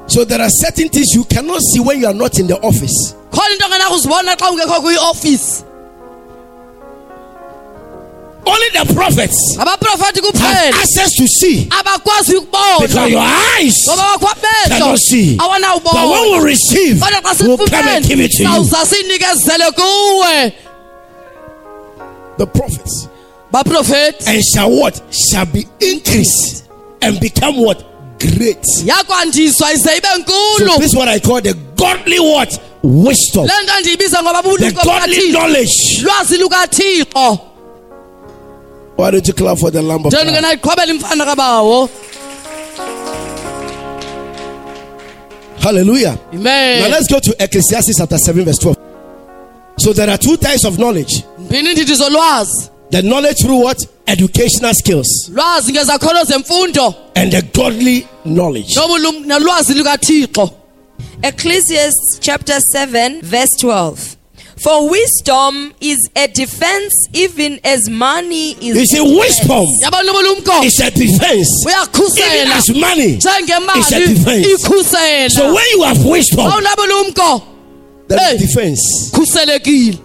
So 0.08 0.24
there 0.24 0.40
are 0.42 0.50
certain 0.50 0.90
things 0.90 1.14
you 1.14 1.24
cannot 1.26 1.62
see 1.62 1.80
when 1.80 2.00
you 2.00 2.08
are 2.08 2.14
not 2.14 2.40
in 2.40 2.48
the 2.48 2.60
office. 2.62 3.16
Only 8.48 8.70
the 8.74 8.94
prophets 8.94 9.56
have 9.58 9.68
access 9.68 11.12
to 11.18 11.28
see. 11.28 11.66
Because 11.66 12.30
your 13.10 13.20
eyes 13.20 13.74
ngoba 13.88 14.18
bakho 14.18 14.28
amehlo 14.28 14.68
cannot 14.68 15.00
see. 15.00 15.36
But 15.38 16.10
when 16.10 16.24
we 16.32 16.46
receive, 16.52 17.02
we'll 17.42 17.58
come 17.68 17.88
and 17.88 18.06
give 18.06 18.20
it 18.20 18.32
to 18.32 18.44
you. 18.44 18.50
sawuza 18.50 18.86
sinikezele 18.86 19.72
kuwe 19.72 20.54
The 22.38 22.46
prophets. 22.48 23.08
baprofethi 23.52 24.28
And 24.28 24.44
shall 24.44 24.70
what? 24.70 25.02
Shall 25.32 25.46
be 25.46 25.66
increased 25.80 26.66
and 27.02 27.20
become 27.20 27.58
what? 27.58 27.84
Great. 28.20 28.64
yakwandiswa 28.86 29.74
ize 29.74 29.98
ibe 29.98 30.08
So 30.60 30.78
this 30.78 30.86
is 30.92 30.96
what 30.96 31.08
I 31.08 31.20
call 31.20 31.42
the 31.42 31.54
godly 31.76 32.20
what? 32.20 32.60
Wisdom. 32.84 33.46
le 33.46 33.54
nto 33.64 33.80
ndiyibiza 33.80 34.22
ngoba 34.24 34.42
The 34.44 34.72
godly 34.72 35.32
knowledge. 35.32 36.04
Lwazi 38.98 39.02
lukathixo 39.02 39.04
Why 39.04 39.12
don't 39.12 39.28
you 39.28 39.34
clap 39.34 39.58
for 39.60 39.72
the 39.72 39.82
Lamb 39.82 40.06
of 40.06 40.14
njeni 40.14 40.26
God? 40.26 40.34
ngena 40.34 40.54
iqhwabela 40.54 40.94
imfana 40.94 41.26
kabawo 41.26 41.90
Hallelujah. 45.60 46.16
Now 46.32 46.40
amen 46.40 46.92
let's 46.92 47.08
go 47.12 47.20
to 47.20 47.36
Ecclesiastes 47.44 47.98
chapter 47.98 48.18
7, 48.20 48.46
verse 48.46 48.60
12. 48.60 48.78
So 49.80 49.94
there 49.94 50.10
are 50.10 50.18
two 50.18 50.38
types 50.38 50.64
of 50.66 50.78
knowledge. 50.78 51.24
mphini 51.40 51.74
ndithi 51.74 51.96
zolwazi 51.96 52.70
The 52.92 53.02
knowledge 53.02 53.42
through 53.42 53.64
what? 53.64 53.78
Educational 54.08 54.74
skills. 54.74 55.30
lwazi 55.34 55.72
ngezakhono 55.72 56.24
zemfundo 56.24 56.96
And 57.16 57.32
the 57.32 57.42
godly 57.42 58.08
knowledge. 58.24 58.76
nobulum- 58.76 59.26
nolwazi 59.26 59.74
lukathixo 59.74 60.50
Ecclesiastes 61.22 62.20
chapter 62.22 62.60
7, 62.74 63.22
verse 63.22 63.58
12. 63.62 64.15
For 64.66 64.90
wisdom 64.90 65.76
is 65.80 66.10
a 66.16 66.26
defense 66.28 66.92
even 67.14 67.60
as 67.64 67.88
money 67.88 68.54
is. 68.54 68.76
You 68.76 68.86
see, 68.88 69.00
wisdom 69.20 69.68
yabona 69.84 70.12
ubulumko 70.12 70.64
is 70.66 70.80
a 70.80 70.90
defense. 70.90 71.48
Even 71.62 71.72
uyakhusela 71.72 72.56
as 72.58 72.70
money. 72.76 73.20
It's 73.20 73.92
a 73.92 74.08
defense. 74.08 75.36
So 75.36 75.54
when 75.54 75.64
you 75.70 75.84
have 75.84 76.04
wisdom, 76.04 76.48
awunabulumko 76.50 77.44
there 78.08 78.20
Hey. 78.20 78.38
defense. 78.38 79.12
khuselekile 79.14 80.00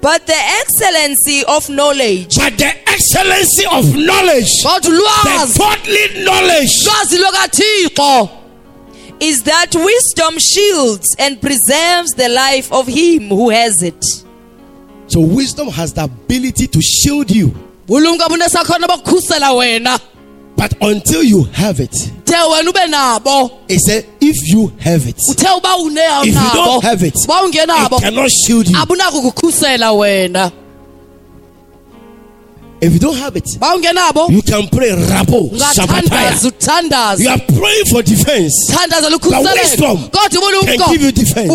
But 0.00 0.24
the 0.28 0.36
excellency 0.60 1.42
of 1.48 1.68
knowledge 1.68 2.36
But 2.36 2.56
the 2.58 2.72
excellency 2.88 3.66
of 3.66 3.92
knowledge, 3.96 4.46
kodwa 4.62 4.80
the 4.82 4.90
ulwazi 4.90 5.58
godly 5.58 6.22
knowledge, 6.24 6.70
lwazi 6.86 7.18
lukathixo 7.18 8.28
is 9.20 9.42
that 9.42 9.74
wisdom 9.74 10.38
shields 10.38 11.16
and 11.18 11.40
preserves 11.40 12.12
the 12.12 12.28
life 12.28 12.72
of 12.72 12.86
him 12.86 13.28
who 13.28 13.50
has 13.50 13.82
it. 13.82 14.04
so 15.06 15.20
wisdom 15.20 15.68
has 15.68 15.92
the 15.92 16.04
ability 16.04 16.66
to 16.66 16.80
shield 16.82 17.30
you. 17.30 17.48
bulumko 17.86 18.28
bunesakhono 18.28 18.86
bokukhusela 18.86 19.52
wena 19.56 19.98
But 20.56 20.72
until 20.80 21.22
you 21.22 21.42
have 21.52 21.80
it, 21.80 21.92
the 22.24 22.32
wena 22.32 23.16
ube 23.20 23.50
it 23.68 23.78
said, 23.80 24.06
if 24.20 24.36
you 24.48 24.72
have 24.80 25.06
it, 25.06 25.16
uthe 25.30 25.44
uba 25.54 25.68
if 26.24 26.34
you 26.34 26.50
don't 26.54 26.82
have 26.82 27.02
it, 27.02 27.14
it 27.14 28.00
cannot 28.00 28.30
shield 28.30 28.66
you. 28.68 28.76
Abunako 32.80 32.82
kukhusela 32.82 32.82
wena 32.82 32.82
If 32.82 32.92
you 32.92 32.98
don't 32.98 33.16
have 33.16 33.36
it, 33.36 33.48
you 34.30 34.42
can 34.42 34.68
pray 34.68 34.90
rabo 34.90 35.50
sabataya. 35.74 36.30
You 37.20 37.28
are 37.30 37.38
praying 37.38 37.84
for 37.90 38.02
defense. 38.02 38.52
But 39.30 39.52
wisdom 39.54 40.10
can 40.66 40.78
give 40.92 41.02
you 41.02 41.12
defense. 41.12 41.48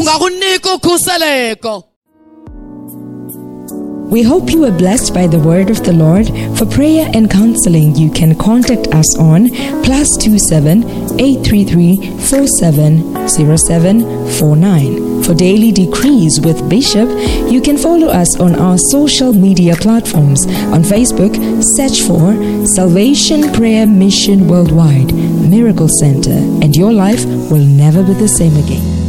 We 4.11 4.23
hope 4.23 4.51
you 4.51 4.59
were 4.59 4.77
blessed 4.77 5.13
by 5.13 5.27
the 5.27 5.39
word 5.39 5.69
of 5.69 5.85
the 5.85 5.93
Lord. 5.93 6.27
For 6.57 6.65
prayer 6.65 7.09
and 7.13 7.31
counseling, 7.31 7.95
you 7.95 8.11
can 8.11 8.35
contact 8.35 8.89
us 8.93 9.17
on 9.17 9.47
plus 9.83 10.17
two 10.17 10.37
seven 10.37 10.83
eight 11.17 11.45
three 11.45 11.63
three 11.63 11.95
four 12.19 12.45
seven 12.59 13.25
zero 13.29 13.55
seven 13.55 14.01
four 14.31 14.57
nine. 14.57 15.23
For 15.23 15.33
daily 15.33 15.71
decrees 15.71 16.41
with 16.41 16.67
Bishop, 16.67 17.07
you 17.49 17.61
can 17.61 17.77
follow 17.77 18.07
us 18.07 18.37
on 18.37 18.55
our 18.55 18.77
social 18.77 19.31
media 19.31 19.75
platforms. 19.75 20.45
On 20.75 20.83
Facebook, 20.83 21.33
search 21.77 22.01
for 22.01 22.35
Salvation 22.75 23.53
Prayer 23.53 23.87
Mission 23.87 24.49
Worldwide 24.49 25.13
Miracle 25.13 25.87
Center, 26.01 26.37
and 26.61 26.75
your 26.75 26.91
life 26.91 27.23
will 27.49 27.63
never 27.63 28.03
be 28.03 28.13
the 28.13 28.27
same 28.27 28.57
again. 28.57 29.00